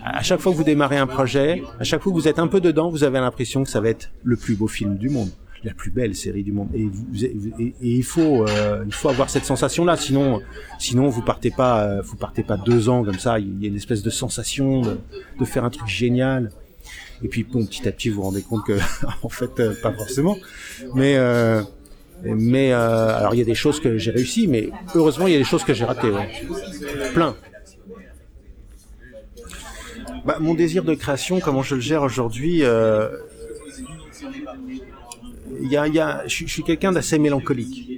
à 0.03 0.21
chaque 0.23 0.39
fois 0.39 0.51
que 0.51 0.57
vous 0.57 0.63
démarrez 0.63 0.97
un 0.97 1.07
projet, 1.07 1.63
à 1.79 1.83
chaque 1.83 2.01
fois 2.01 2.11
que 2.11 2.17
vous 2.17 2.27
êtes 2.27 2.39
un 2.39 2.47
peu 2.47 2.61
dedans, 2.61 2.89
vous 2.89 3.03
avez 3.03 3.19
l'impression 3.19 3.63
que 3.63 3.69
ça 3.69 3.81
va 3.81 3.89
être 3.89 4.11
le 4.23 4.35
plus 4.35 4.55
beau 4.55 4.67
film 4.67 4.97
du 4.97 5.09
monde 5.09 5.29
la 5.63 5.73
plus 5.73 5.91
belle 5.91 6.15
série 6.15 6.43
du 6.43 6.51
monde. 6.51 6.69
Et, 6.73 6.87
il 7.81 8.03
faut, 8.03 8.47
euh, 8.47 8.83
il 8.85 8.93
faut 8.93 9.09
avoir 9.09 9.29
cette 9.29 9.45
sensation-là, 9.45 9.95
sinon, 9.97 10.41
sinon 10.79 11.07
vous 11.07 11.21
partez 11.21 11.51
pas, 11.51 11.83
euh, 11.83 12.01
vous 12.01 12.15
partez 12.15 12.43
pas 12.43 12.57
deux 12.57 12.89
ans 12.89 13.03
comme 13.03 13.19
ça. 13.19 13.39
Il 13.39 13.61
y 13.61 13.65
a 13.65 13.69
une 13.69 13.75
espèce 13.75 14.03
de 14.03 14.09
sensation 14.09 14.81
de, 14.81 15.45
faire 15.45 15.63
un 15.63 15.69
truc 15.69 15.87
génial. 15.87 16.51
Et 17.23 17.27
puis 17.27 17.43
petit 17.43 17.87
à 17.87 17.91
petit, 17.91 18.09
vous 18.09 18.17
vous 18.17 18.21
rendez 18.23 18.41
compte 18.41 18.65
que, 18.65 18.77
en 19.23 19.29
fait, 19.29 19.59
euh, 19.59 19.73
pas 19.81 19.93
forcément. 19.93 20.37
Mais 20.93 21.17
mais 22.25 22.71
alors 22.71 23.33
il 23.35 23.39
y 23.39 23.41
a 23.41 23.45
des 23.45 23.55
choses 23.55 23.81
que 23.81 23.97
j'ai 23.97 24.11
réussi, 24.11 24.47
mais 24.47 24.69
heureusement 24.95 25.27
il 25.27 25.33
y 25.33 25.35
a 25.35 25.39
des 25.39 25.43
choses 25.43 25.63
que 25.65 25.73
j'ai 25.73 25.83
ratées. 25.83 26.11
Plein. 27.13 27.35
Bah, 30.25 30.37
mon 30.39 30.53
désir 30.53 30.85
de 30.85 30.93
création, 30.93 31.41
comment 31.41 31.63
je 31.63 31.75
le 31.75 31.81
gère 31.81 32.01
aujourd'hui, 32.01 32.63
il 35.61 35.71
y 35.71 35.77
a, 35.77 36.23
je, 36.27 36.45
suis 36.45 36.63
quelqu'un 36.63 36.91
d'assez 36.91 37.19
mélancolique. 37.19 37.89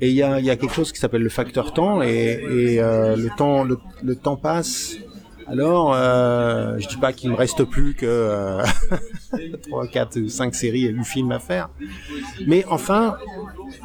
Et 0.00 0.10
il 0.10 0.14
y 0.14 0.22
a, 0.22 0.56
quelque 0.56 0.74
chose 0.74 0.92
qui 0.92 0.98
s'appelle 0.98 1.22
le 1.22 1.30
facteur 1.30 1.72
temps, 1.72 2.02
et, 2.02 2.06
et 2.06 2.80
euh, 2.80 3.16
le 3.16 3.30
temps, 3.36 3.64
le, 3.64 4.16
temps 4.16 4.36
passe. 4.36 4.96
Alors, 5.48 5.94
euh, 5.94 6.76
je 6.78 6.88
dis 6.88 6.96
pas 6.96 7.12
qu'il 7.12 7.30
me 7.30 7.36
reste 7.36 7.64
plus 7.64 7.94
que 7.94 8.04
euh, 8.04 8.62
3, 9.68 9.86
4 9.86 10.20
ou 10.20 10.28
5 10.28 10.54
séries 10.54 10.92
ou 10.92 11.04
films 11.04 11.32
à 11.32 11.38
faire. 11.38 11.70
Mais 12.46 12.64
enfin, 12.68 13.16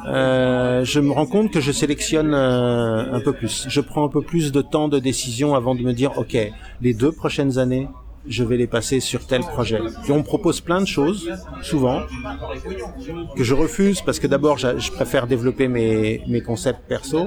euh, 0.08 0.84
je 0.84 1.00
me 1.00 1.12
rends 1.12 1.26
compte 1.26 1.52
que 1.52 1.60
je 1.60 1.70
sélectionne 1.70 2.34
euh, 2.34 3.12
un 3.12 3.20
peu 3.20 3.32
plus. 3.32 3.66
Je 3.68 3.80
prends 3.80 4.04
un 4.04 4.08
peu 4.08 4.22
plus 4.22 4.50
de 4.50 4.60
temps 4.60 4.88
de 4.88 4.98
décision 4.98 5.54
avant 5.54 5.74
de 5.74 5.82
me 5.82 5.92
dire, 5.92 6.18
OK, 6.18 6.36
les 6.80 6.94
deux 6.94 7.12
prochaines 7.12 7.58
années, 7.58 7.88
je 8.26 8.44
vais 8.44 8.56
les 8.56 8.66
passer 8.66 9.00
sur 9.00 9.26
tel 9.26 9.40
projet. 9.40 9.80
Et 10.06 10.12
on 10.12 10.18
me 10.18 10.22
propose 10.22 10.60
plein 10.60 10.80
de 10.80 10.86
choses, 10.86 11.30
souvent, 11.62 12.02
que 13.36 13.42
je 13.42 13.54
refuse 13.54 14.00
parce 14.00 14.18
que 14.18 14.26
d'abord, 14.26 14.58
je, 14.58 14.92
préfère 14.92 15.26
développer 15.26 15.68
mes, 15.68 16.22
mes 16.28 16.40
concepts 16.40 16.80
perso, 16.86 17.26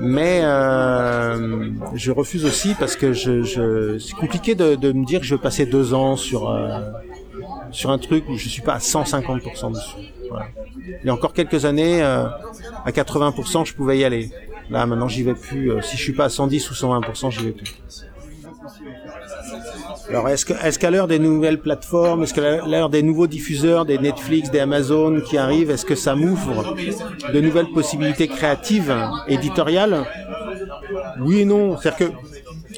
mais 0.00 0.40
euh, 0.42 1.70
je 1.94 2.10
refuse 2.10 2.44
aussi 2.44 2.74
parce 2.74 2.96
que 2.96 3.12
c'est 3.14 4.16
compliqué 4.16 4.54
de, 4.54 4.92
me 4.92 5.04
dire 5.04 5.20
que 5.20 5.26
je 5.26 5.34
vais 5.34 5.40
passer 5.40 5.66
deux 5.66 5.94
ans 5.94 6.16
sur 6.16 6.50
euh, 6.50 6.80
sur 7.70 7.90
un 7.90 7.98
truc 7.98 8.28
où 8.28 8.36
je 8.36 8.48
suis 8.48 8.62
pas 8.62 8.74
à 8.74 8.78
150% 8.78 9.72
dessus. 9.72 10.12
Voilà. 10.30 10.46
Il 11.02 11.06
y 11.06 11.10
a 11.10 11.14
encore 11.14 11.32
quelques 11.32 11.64
années, 11.64 12.02
euh, 12.02 12.26
à 12.84 12.90
80%, 12.90 13.66
je 13.66 13.74
pouvais 13.74 13.98
y 13.98 14.04
aller. 14.04 14.30
Là, 14.70 14.86
maintenant, 14.86 15.08
j'y 15.08 15.22
vais 15.22 15.34
plus. 15.34 15.72
Si 15.82 15.96
je 15.96 16.02
suis 16.02 16.12
pas 16.12 16.26
à 16.26 16.28
110 16.28 16.70
ou 16.70 16.74
120%, 16.74 17.30
j'y 17.30 17.44
vais 17.44 17.52
plus. 17.52 17.74
Alors 20.08 20.28
est-ce 20.28 20.44
que 20.44 20.52
est-ce 20.52 20.78
qu'à 20.78 20.90
l'heure 20.90 21.08
des 21.08 21.18
nouvelles 21.18 21.60
plateformes, 21.60 22.22
est-ce 22.22 22.34
qu'à 22.34 22.66
l'heure 22.66 22.90
des 22.90 23.02
nouveaux 23.02 23.26
diffuseurs, 23.26 23.84
des 23.84 23.98
Netflix, 23.98 24.50
des 24.50 24.60
Amazon 24.60 25.20
qui 25.20 25.38
arrivent, 25.38 25.70
est-ce 25.70 25.86
que 25.86 25.94
ça 25.94 26.14
m'ouvre 26.14 26.76
de 27.32 27.40
nouvelles 27.40 27.70
possibilités 27.70 28.28
créatives, 28.28 28.94
éditoriales? 29.28 30.04
Oui 31.20 31.40
et 31.40 31.44
non. 31.44 31.78
C'est-à-dire 31.78 32.08
que 32.08 32.14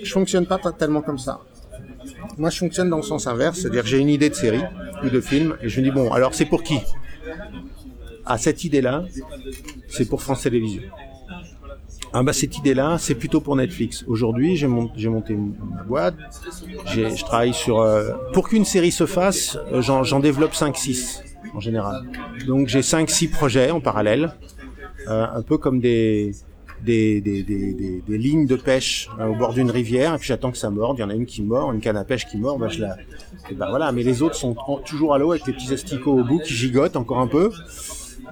je 0.02 0.10
fonctionne 0.10 0.46
pas 0.46 0.58
tellement 0.78 1.02
comme 1.02 1.18
ça. 1.18 1.40
Moi, 2.38 2.50
je 2.50 2.58
fonctionne 2.58 2.90
dans 2.90 2.98
le 2.98 3.02
sens 3.02 3.26
inverse, 3.26 3.60
c'est-à-dire 3.60 3.86
j'ai 3.86 3.98
une 3.98 4.10
idée 4.10 4.28
de 4.28 4.34
série 4.34 4.62
ou 5.02 5.08
de 5.08 5.20
film 5.20 5.56
et 5.62 5.68
je 5.68 5.80
me 5.80 5.86
dis 5.86 5.90
bon, 5.90 6.12
alors 6.12 6.34
c'est 6.34 6.44
pour 6.44 6.62
qui? 6.62 6.78
Ah, 8.24 8.38
cette 8.38 8.62
idée-là, 8.64 9.04
c'est 9.88 10.08
pour 10.08 10.20
France 10.22 10.42
Télévisions. 10.42 10.82
Ah 12.18 12.22
bah 12.22 12.32
cette 12.32 12.56
idée-là, 12.56 12.96
c'est 12.98 13.14
plutôt 13.14 13.42
pour 13.42 13.56
Netflix. 13.56 14.02
Aujourd'hui, 14.08 14.56
j'ai 14.56 14.68
monté 14.68 15.34
une 15.34 15.52
boîte, 15.86 16.14
je 16.86 17.22
travaille 17.22 17.52
sur... 17.52 17.80
Euh, 17.80 18.12
pour 18.32 18.48
qu'une 18.48 18.64
série 18.64 18.90
se 18.90 19.04
fasse, 19.04 19.58
euh, 19.70 19.82
j'en 19.82 20.20
développe 20.20 20.54
5-6 20.54 21.20
en 21.54 21.60
général. 21.60 22.04
Donc 22.46 22.68
j'ai 22.68 22.80
5-6 22.80 23.28
projets 23.28 23.70
en 23.70 23.80
parallèle, 23.80 24.32
euh, 25.08 25.26
un 25.30 25.42
peu 25.42 25.58
comme 25.58 25.78
des, 25.78 26.32
lignes 28.08 28.46
de 28.46 28.56
pêche 28.56 29.10
au 29.20 29.34
bord 29.34 29.52
d'une 29.52 29.70
rivière, 29.70 30.14
et 30.14 30.16
puis 30.16 30.28
j'attends 30.28 30.52
que 30.52 30.58
ça 30.58 30.70
morde, 30.70 30.96
il 30.96 31.02
y 31.02 31.04
en 31.04 31.10
a 31.10 31.14
une 31.14 31.26
qui 31.26 31.42
mord, 31.42 31.70
une 31.70 31.80
canne 31.80 31.98
à 31.98 32.04
pêche 32.04 32.24
qui 32.24 32.38
mord, 32.38 32.58
bah 32.58 32.68
je 32.68 32.82
bah 33.54 33.66
voilà, 33.68 33.92
mais 33.92 34.02
les 34.02 34.22
autres 34.22 34.36
sont 34.36 34.56
toujours 34.86 35.12
à 35.12 35.18
l'eau 35.18 35.32
avec 35.32 35.46
les 35.46 35.52
petits 35.52 35.74
asticots 35.74 36.18
au 36.18 36.24
bout 36.24 36.38
qui 36.38 36.54
gigotent 36.54 36.96
encore 36.96 37.18
un 37.18 37.26
peu. 37.26 37.52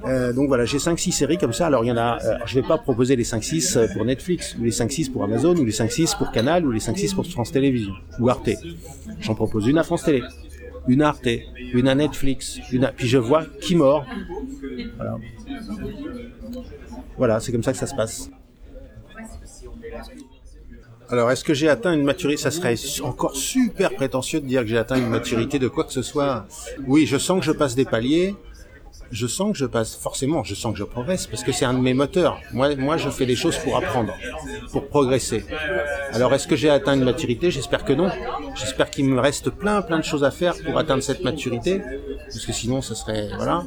Euh, 0.06 0.32
donc 0.32 0.48
voilà, 0.48 0.64
j'ai 0.64 0.78
5-6 0.78 1.12
séries 1.12 1.38
comme 1.38 1.52
ça. 1.52 1.66
Alors 1.66 1.84
il 1.84 1.88
y 1.88 1.92
en 1.92 1.96
a, 1.96 2.18
euh, 2.22 2.38
je 2.46 2.60
vais 2.60 2.66
pas 2.66 2.78
proposer 2.78 3.16
les 3.16 3.24
5-6 3.24 3.78
euh, 3.78 3.86
pour 3.92 4.04
Netflix, 4.04 4.56
ou 4.58 4.64
les 4.64 4.70
5-6 4.70 5.10
pour 5.10 5.24
Amazon, 5.24 5.54
ou 5.56 5.64
les 5.64 5.72
5-6 5.72 6.16
pour 6.18 6.30
Canal, 6.30 6.66
ou 6.66 6.70
les 6.70 6.80
5-6 6.80 7.14
pour 7.14 7.26
France 7.26 7.52
Télévisions, 7.52 7.94
ou 8.18 8.28
Arte. 8.28 8.50
J'en 9.20 9.34
propose 9.34 9.66
une 9.66 9.78
à 9.78 9.82
France 9.82 10.04
Télé, 10.04 10.22
une 10.88 11.02
à 11.02 11.08
Arte, 11.08 11.28
une 11.72 11.88
à 11.88 11.94
Netflix, 11.94 12.58
une 12.72 12.84
à... 12.84 12.92
puis 12.92 13.08
je 13.08 13.18
vois 13.18 13.44
qui 13.60 13.76
mord. 13.76 14.04
Voilà, 14.96 15.16
voilà 17.16 17.40
c'est 17.40 17.52
comme 17.52 17.62
ça 17.62 17.72
que 17.72 17.78
ça 17.78 17.86
se 17.86 17.94
passe. 17.94 18.30
Alors, 21.10 21.30
est-ce 21.30 21.44
que 21.44 21.52
j'ai 21.52 21.68
atteint 21.68 21.92
une 21.92 22.02
maturité? 22.02 22.40
Ça 22.40 22.50
serait 22.50 22.74
encore 23.02 23.36
super 23.36 23.94
prétentieux 23.94 24.40
de 24.40 24.46
dire 24.46 24.62
que 24.62 24.66
j'ai 24.66 24.78
atteint 24.78 24.96
une 24.96 25.10
maturité 25.10 25.58
de 25.58 25.68
quoi 25.68 25.84
que 25.84 25.92
ce 25.92 26.02
soit. 26.02 26.46
Oui, 26.86 27.06
je 27.06 27.18
sens 27.18 27.40
que 27.40 27.44
je 27.44 27.52
passe 27.52 27.74
des 27.74 27.84
paliers 27.84 28.34
je 29.10 29.26
sens 29.26 29.52
que 29.52 29.58
je 29.58 29.66
passe 29.66 29.94
forcément, 29.96 30.44
je 30.44 30.54
sens 30.54 30.72
que 30.72 30.78
je 30.78 30.84
progresse 30.84 31.26
parce 31.26 31.42
que 31.44 31.52
c'est 31.52 31.64
un 31.64 31.74
de 31.74 31.80
mes 31.80 31.94
moteurs. 31.94 32.40
Moi, 32.52 32.74
moi, 32.76 32.96
je 32.96 33.08
fais 33.10 33.26
des 33.26 33.36
choses 33.36 33.56
pour 33.58 33.76
apprendre, 33.76 34.14
pour 34.72 34.88
progresser. 34.88 35.44
Alors, 36.12 36.34
est-ce 36.34 36.46
que 36.46 36.56
j'ai 36.56 36.70
atteint 36.70 36.94
une 36.94 37.04
maturité? 37.04 37.50
J'espère 37.50 37.84
que 37.84 37.92
non. 37.92 38.10
J'espère 38.54 38.90
qu'il 38.90 39.06
me 39.06 39.20
reste 39.20 39.50
plein, 39.50 39.82
plein 39.82 39.98
de 39.98 40.04
choses 40.04 40.24
à 40.24 40.30
faire 40.30 40.54
pour 40.64 40.78
atteindre 40.78 41.02
cette 41.02 41.22
maturité, 41.24 41.80
parce 42.26 42.44
que 42.46 42.52
sinon, 42.52 42.82
ce 42.82 42.94
serait 42.94 43.28
voilà. 43.36 43.64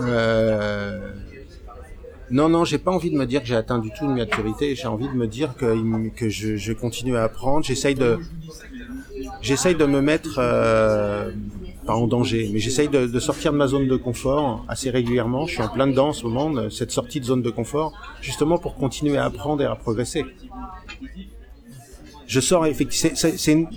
Euh... 0.00 1.12
Non, 2.30 2.50
non, 2.50 2.66
j'ai 2.66 2.76
pas 2.76 2.90
envie 2.90 3.10
de 3.10 3.16
me 3.16 3.24
dire 3.24 3.40
que 3.40 3.46
j'ai 3.46 3.56
atteint 3.56 3.78
du 3.78 3.90
tout 3.90 4.04
une 4.04 4.16
maturité. 4.16 4.74
J'ai 4.74 4.86
envie 4.86 5.08
de 5.08 5.14
me 5.14 5.26
dire 5.26 5.54
que, 5.56 6.08
que 6.10 6.28
je, 6.28 6.56
je 6.56 6.72
continue 6.74 7.16
à 7.16 7.24
apprendre. 7.24 7.64
J'essaye 7.64 7.94
de, 7.94 8.18
j'essaye 9.40 9.74
de 9.74 9.86
me 9.86 10.02
mettre 10.02 10.36
euh, 10.38 11.30
pas 11.88 11.94
en 11.94 12.06
danger, 12.06 12.50
mais 12.52 12.58
j'essaye 12.58 12.88
de, 12.88 13.18
sortir 13.18 13.50
de 13.50 13.56
ma 13.56 13.66
zone 13.66 13.88
de 13.88 13.96
confort 13.96 14.62
assez 14.68 14.90
régulièrement. 14.90 15.46
Je 15.46 15.54
suis 15.54 15.62
en 15.62 15.70
plein 15.70 15.86
dedans 15.86 16.08
en 16.08 16.12
ce 16.12 16.26
moment, 16.26 16.68
cette 16.68 16.90
sortie 16.90 17.18
de 17.18 17.24
zone 17.24 17.40
de 17.40 17.48
confort, 17.48 17.94
justement 18.20 18.58
pour 18.58 18.74
continuer 18.74 19.16
à 19.16 19.24
apprendre 19.24 19.62
et 19.62 19.64
à 19.64 19.74
progresser. 19.74 20.22
Je 22.26 22.40
sors 22.40 22.66
effectivement, 22.66 23.70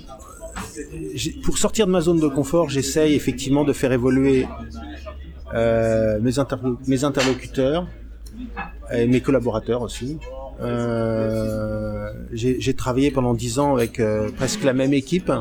pour 1.42 1.56
sortir 1.56 1.86
de 1.86 1.92
ma 1.92 2.02
zone 2.02 2.20
de 2.20 2.28
confort, 2.28 2.68
j'essaye 2.68 3.14
effectivement 3.14 3.64
de 3.64 3.72
faire 3.72 3.92
évoluer 3.92 4.46
euh, 5.54 6.20
mes, 6.20 6.32
mes 6.86 7.04
interlocuteurs 7.04 7.86
et 8.92 9.06
mes 9.06 9.22
collaborateurs 9.22 9.80
aussi. 9.80 10.18
Euh, 10.60 12.12
j'ai 12.34 12.74
travaillé 12.74 13.10
pendant 13.10 13.32
dix 13.32 13.58
ans 13.58 13.74
avec 13.74 14.00
euh, 14.00 14.30
presque 14.36 14.64
la 14.64 14.74
même 14.74 14.92
équipe 14.92 15.32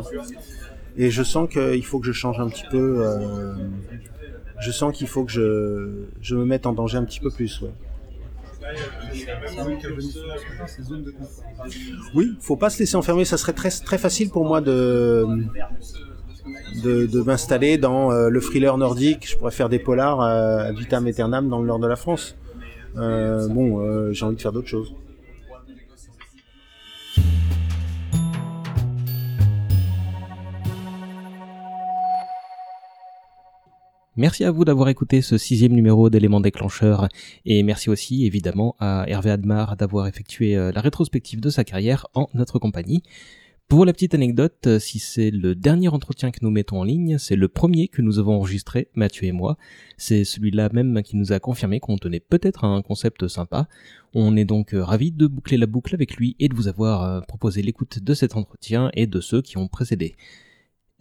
et 0.97 1.09
je 1.09 1.23
sens 1.23 1.49
qu'il 1.49 1.85
faut 1.85 1.99
que 1.99 2.07
je 2.07 2.11
change 2.11 2.39
un 2.39 2.49
petit 2.49 2.65
peu. 2.69 3.05
Euh, 3.05 3.55
je 4.59 4.71
sens 4.71 4.95
qu'il 4.95 5.07
faut 5.07 5.23
que 5.23 5.31
je, 5.31 6.05
je 6.21 6.35
me 6.35 6.45
mette 6.45 6.65
en 6.65 6.73
danger 6.73 6.97
un 6.97 7.03
petit 7.03 7.19
peu 7.19 7.31
plus. 7.31 7.61
Ouais. 7.61 7.71
Oui, 12.13 12.33
faut 12.39 12.55
pas 12.55 12.69
se 12.69 12.79
laisser 12.79 12.95
enfermer. 12.95 13.25
Ça 13.25 13.37
serait 13.37 13.53
très 13.53 13.69
très 13.69 13.97
facile 13.97 14.29
pour 14.29 14.45
moi 14.45 14.61
de 14.61 15.25
de, 16.83 17.05
de 17.05 17.21
m'installer 17.21 17.77
dans 17.77 18.11
euh, 18.11 18.29
le 18.29 18.39
thriller 18.39 18.77
nordique. 18.77 19.29
Je 19.29 19.37
pourrais 19.37 19.51
faire 19.51 19.69
des 19.69 19.79
polars 19.79 20.21
euh, 20.21 20.69
ad 20.69 20.75
vitam 20.77 21.05
aeternam 21.07 21.49
dans 21.49 21.59
le 21.59 21.67
nord 21.67 21.79
de 21.79 21.87
la 21.87 21.95
France. 21.95 22.35
Euh, 22.97 23.47
bon, 23.47 23.79
euh, 23.79 24.11
j'ai 24.11 24.25
envie 24.25 24.35
de 24.35 24.41
faire 24.41 24.51
d'autres 24.51 24.67
choses. 24.67 24.93
Merci 34.21 34.43
à 34.43 34.51
vous 34.51 34.65
d'avoir 34.65 34.87
écouté 34.89 35.23
ce 35.23 35.39
sixième 35.39 35.73
numéro 35.73 36.11
d'éléments 36.11 36.41
déclencheurs 36.41 37.09
et 37.43 37.63
merci 37.63 37.89
aussi 37.89 38.27
évidemment 38.27 38.75
à 38.79 39.03
Hervé 39.07 39.31
Admar 39.31 39.75
d'avoir 39.77 40.05
effectué 40.05 40.55
euh, 40.55 40.71
la 40.71 40.79
rétrospective 40.79 41.41
de 41.41 41.49
sa 41.49 41.63
carrière 41.63 42.05
en 42.13 42.29
notre 42.35 42.59
compagnie. 42.59 43.01
Pour 43.67 43.83
la 43.83 43.93
petite 43.93 44.13
anecdote, 44.13 44.67
euh, 44.67 44.77
si 44.77 44.99
c'est 44.99 45.31
le 45.31 45.55
dernier 45.55 45.87
entretien 45.87 46.29
que 46.29 46.37
nous 46.43 46.51
mettons 46.51 46.81
en 46.81 46.83
ligne, 46.83 47.17
c'est 47.17 47.35
le 47.35 47.47
premier 47.47 47.87
que 47.87 48.03
nous 48.03 48.19
avons 48.19 48.35
enregistré, 48.35 48.89
Mathieu 48.93 49.25
et 49.25 49.31
moi. 49.31 49.57
C'est 49.97 50.23
celui-là 50.23 50.69
même 50.71 51.01
qui 51.01 51.17
nous 51.17 51.31
a 51.31 51.39
confirmé 51.39 51.79
qu'on 51.79 51.97
tenait 51.97 52.19
peut-être 52.19 52.63
un 52.63 52.83
concept 52.83 53.27
sympa. 53.27 53.67
On 54.13 54.37
est 54.37 54.45
donc 54.45 54.75
euh, 54.75 54.83
ravis 54.83 55.11
de 55.11 55.25
boucler 55.25 55.57
la 55.57 55.65
boucle 55.65 55.95
avec 55.95 56.15
lui 56.17 56.35
et 56.37 56.47
de 56.47 56.53
vous 56.53 56.67
avoir 56.67 57.25
proposé 57.25 57.63
l'écoute 57.63 57.97
de 57.97 58.13
cet 58.13 58.35
entretien 58.35 58.91
et 58.93 59.07
de 59.07 59.19
ceux 59.19 59.41
qui 59.41 59.57
ont 59.57 59.67
précédé. 59.67 60.15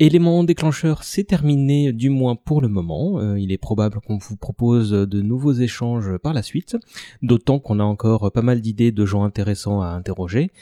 Élément 0.03 0.45
déclencheur, 0.45 1.03
c'est 1.03 1.25
terminé 1.25 1.93
du 1.93 2.09
moins 2.09 2.35
pour 2.35 2.63
le 2.63 2.69
moment. 2.69 3.21
Euh, 3.21 3.39
il 3.39 3.53
est 3.53 3.59
probable 3.59 4.01
qu'on 4.01 4.17
vous 4.17 4.39
propose 4.39 4.93
de 4.93 5.21
nouveaux 5.21 5.53
échanges 5.53 6.17
par 6.17 6.33
la 6.33 6.43
suite, 6.43 6.79
d'autant 7.21 7.59
qu'on 7.59 7.81
a 7.81 7.85
encore 7.85 8.33
pas 8.33 8.41
mal 8.41 8.63
d'idées 8.63 8.93
de 8.93 9.05
gens 9.05 9.25
intéressants 9.25 9.83
à 9.83 9.89
interroger. 9.89 10.53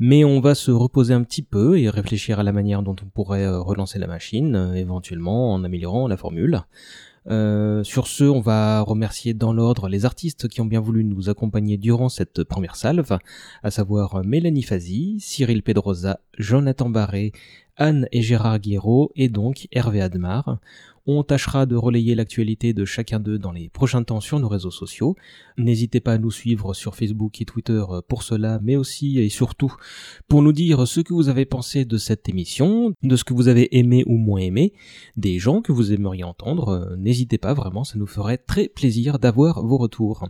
Mais 0.00 0.24
on 0.24 0.40
va 0.40 0.56
se 0.56 0.72
reposer 0.72 1.14
un 1.14 1.22
petit 1.22 1.42
peu 1.42 1.78
et 1.78 1.88
réfléchir 1.88 2.40
à 2.40 2.42
la 2.42 2.50
manière 2.50 2.82
dont 2.82 2.96
on 3.00 3.06
pourrait 3.06 3.44
euh, 3.44 3.60
relancer 3.60 4.00
la 4.00 4.08
machine, 4.08 4.56
euh, 4.56 4.74
éventuellement 4.74 5.54
en 5.54 5.62
améliorant 5.62 6.08
la 6.08 6.16
formule. 6.16 6.62
Sur 7.26 8.06
ce, 8.06 8.24
on 8.24 8.40
va 8.40 8.80
remercier 8.80 9.34
dans 9.34 9.52
l'ordre 9.52 9.88
les 9.88 10.04
artistes 10.04 10.48
qui 10.48 10.60
ont 10.60 10.66
bien 10.66 10.80
voulu 10.80 11.04
nous 11.04 11.28
accompagner 11.28 11.76
durant 11.76 12.08
cette 12.08 12.44
première 12.44 12.76
salve, 12.76 13.18
à 13.62 13.70
savoir 13.70 14.24
Mélanie 14.24 14.62
Fazi, 14.62 15.18
Cyril 15.20 15.62
Pedrosa, 15.62 16.20
Jonathan 16.38 16.88
Barré, 16.88 17.32
Anne 17.76 18.08
et 18.12 18.22
Gérard 18.22 18.58
Guéraud 18.58 19.12
et 19.14 19.28
donc 19.28 19.68
Hervé 19.72 20.02
Admar. 20.02 20.58
On 21.10 21.22
tâchera 21.22 21.64
de 21.64 21.74
relayer 21.74 22.14
l'actualité 22.14 22.74
de 22.74 22.84
chacun 22.84 23.18
d'eux 23.18 23.38
dans 23.38 23.50
les 23.50 23.70
prochains 23.70 24.02
temps 24.02 24.20
sur 24.20 24.38
nos 24.40 24.48
réseaux 24.48 24.70
sociaux. 24.70 25.16
N'hésitez 25.56 26.00
pas 26.00 26.12
à 26.12 26.18
nous 26.18 26.30
suivre 26.30 26.74
sur 26.74 26.94
Facebook 26.94 27.40
et 27.40 27.46
Twitter 27.46 27.82
pour 28.08 28.22
cela, 28.22 28.60
mais 28.62 28.76
aussi 28.76 29.18
et 29.18 29.30
surtout 29.30 29.74
pour 30.28 30.42
nous 30.42 30.52
dire 30.52 30.86
ce 30.86 31.00
que 31.00 31.14
vous 31.14 31.30
avez 31.30 31.46
pensé 31.46 31.86
de 31.86 31.96
cette 31.96 32.28
émission, 32.28 32.92
de 33.02 33.16
ce 33.16 33.24
que 33.24 33.32
vous 33.32 33.48
avez 33.48 33.78
aimé 33.78 34.04
ou 34.06 34.18
moins 34.18 34.40
aimé, 34.40 34.74
des 35.16 35.38
gens 35.38 35.62
que 35.62 35.72
vous 35.72 35.94
aimeriez 35.94 36.24
entendre. 36.24 36.94
N'hésitez 36.98 37.38
pas, 37.38 37.54
vraiment, 37.54 37.84
ça 37.84 37.98
nous 37.98 38.06
ferait 38.06 38.36
très 38.36 38.68
plaisir 38.68 39.18
d'avoir 39.18 39.64
vos 39.64 39.78
retours. 39.78 40.28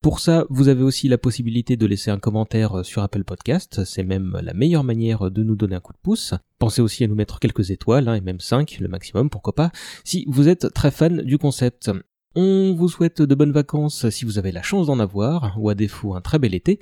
Pour 0.00 0.20
ça, 0.20 0.46
vous 0.48 0.68
avez 0.68 0.84
aussi 0.84 1.08
la 1.08 1.18
possibilité 1.18 1.76
de 1.76 1.84
laisser 1.84 2.12
un 2.12 2.18
commentaire 2.18 2.84
sur 2.84 3.02
Apple 3.02 3.24
Podcast, 3.24 3.84
c'est 3.84 4.04
même 4.04 4.38
la 4.40 4.54
meilleure 4.54 4.84
manière 4.84 5.28
de 5.28 5.42
nous 5.42 5.56
donner 5.56 5.74
un 5.74 5.80
coup 5.80 5.92
de 5.92 5.98
pouce. 6.00 6.34
Pensez 6.60 6.80
aussi 6.80 7.02
à 7.02 7.08
nous 7.08 7.16
mettre 7.16 7.40
quelques 7.40 7.72
étoiles, 7.72 8.08
hein, 8.08 8.14
et 8.14 8.20
même 8.20 8.38
5, 8.38 8.78
le 8.78 8.86
maximum, 8.86 9.28
pourquoi 9.28 9.56
pas, 9.56 9.72
si 10.04 10.24
vous 10.28 10.48
êtes 10.48 10.72
très 10.72 10.92
fan 10.92 11.22
du 11.22 11.36
concept. 11.36 11.90
On 12.34 12.74
vous 12.74 12.90
souhaite 12.90 13.22
de 13.22 13.34
bonnes 13.34 13.52
vacances 13.52 14.10
si 14.10 14.26
vous 14.26 14.36
avez 14.38 14.52
la 14.52 14.60
chance 14.60 14.88
d'en 14.88 14.98
avoir, 14.98 15.58
ou 15.58 15.70
à 15.70 15.74
défaut 15.74 16.14
un 16.14 16.20
très 16.20 16.38
bel 16.38 16.54
été. 16.54 16.78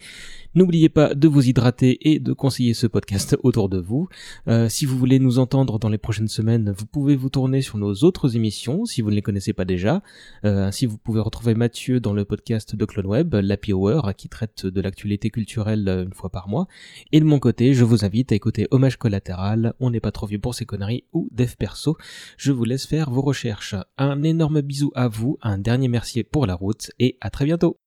N'oubliez 0.56 0.88
pas 0.88 1.14
de 1.14 1.28
vous 1.28 1.46
hydrater 1.48 2.10
et 2.10 2.18
de 2.18 2.32
conseiller 2.32 2.74
ce 2.74 2.88
podcast 2.88 3.36
autour 3.44 3.68
de 3.68 3.78
vous. 3.78 4.08
Euh, 4.48 4.68
si 4.68 4.86
vous 4.86 4.98
voulez 4.98 5.20
nous 5.20 5.38
entendre 5.38 5.78
dans 5.78 5.88
les 5.88 5.98
prochaines 5.98 6.26
semaines, 6.26 6.74
vous 6.76 6.86
pouvez 6.86 7.14
vous 7.14 7.28
tourner 7.28 7.62
sur 7.62 7.78
nos 7.78 7.94
autres 8.02 8.34
émissions 8.34 8.86
si 8.86 9.02
vous 9.02 9.10
ne 9.10 9.14
les 9.14 9.22
connaissez 9.22 9.52
pas 9.52 9.64
déjà. 9.64 10.02
Euh, 10.44 10.66
ainsi, 10.66 10.84
vous 10.84 10.98
pouvez 10.98 11.20
retrouver 11.20 11.54
Mathieu 11.54 12.00
dans 12.00 12.12
le 12.12 12.24
podcast 12.24 12.74
de 12.74 12.84
CloneWeb, 12.84 13.34
l'Happy 13.34 13.72
Hour, 13.72 14.14
qui 14.16 14.28
traite 14.28 14.66
de 14.66 14.80
l'actualité 14.80 15.30
culturelle 15.30 16.06
une 16.06 16.14
fois 16.14 16.30
par 16.30 16.48
mois. 16.48 16.66
Et 17.12 17.20
de 17.20 17.24
mon 17.24 17.38
côté, 17.38 17.72
je 17.72 17.84
vous 17.84 18.04
invite 18.04 18.32
à 18.32 18.34
écouter 18.34 18.66
Hommage 18.72 18.96
collatéral, 18.96 19.74
On 19.78 19.90
n'est 19.90 20.00
pas 20.00 20.10
trop 20.10 20.26
vieux 20.26 20.40
pour 20.40 20.56
ces 20.56 20.66
conneries 20.66 21.04
ou 21.12 21.28
Dev 21.30 21.54
Perso. 21.56 21.96
Je 22.36 22.50
vous 22.50 22.64
laisse 22.64 22.86
faire 22.86 23.10
vos 23.10 23.22
recherches. 23.22 23.76
Un 23.96 24.24
énorme 24.24 24.60
bisou 24.60 24.90
à 24.96 25.06
un 25.42 25.58
dernier 25.58 25.88
merci 25.88 26.24
pour 26.24 26.46
la 26.46 26.54
route 26.54 26.90
et 26.98 27.16
à 27.20 27.30
très 27.30 27.44
bientôt. 27.44 27.78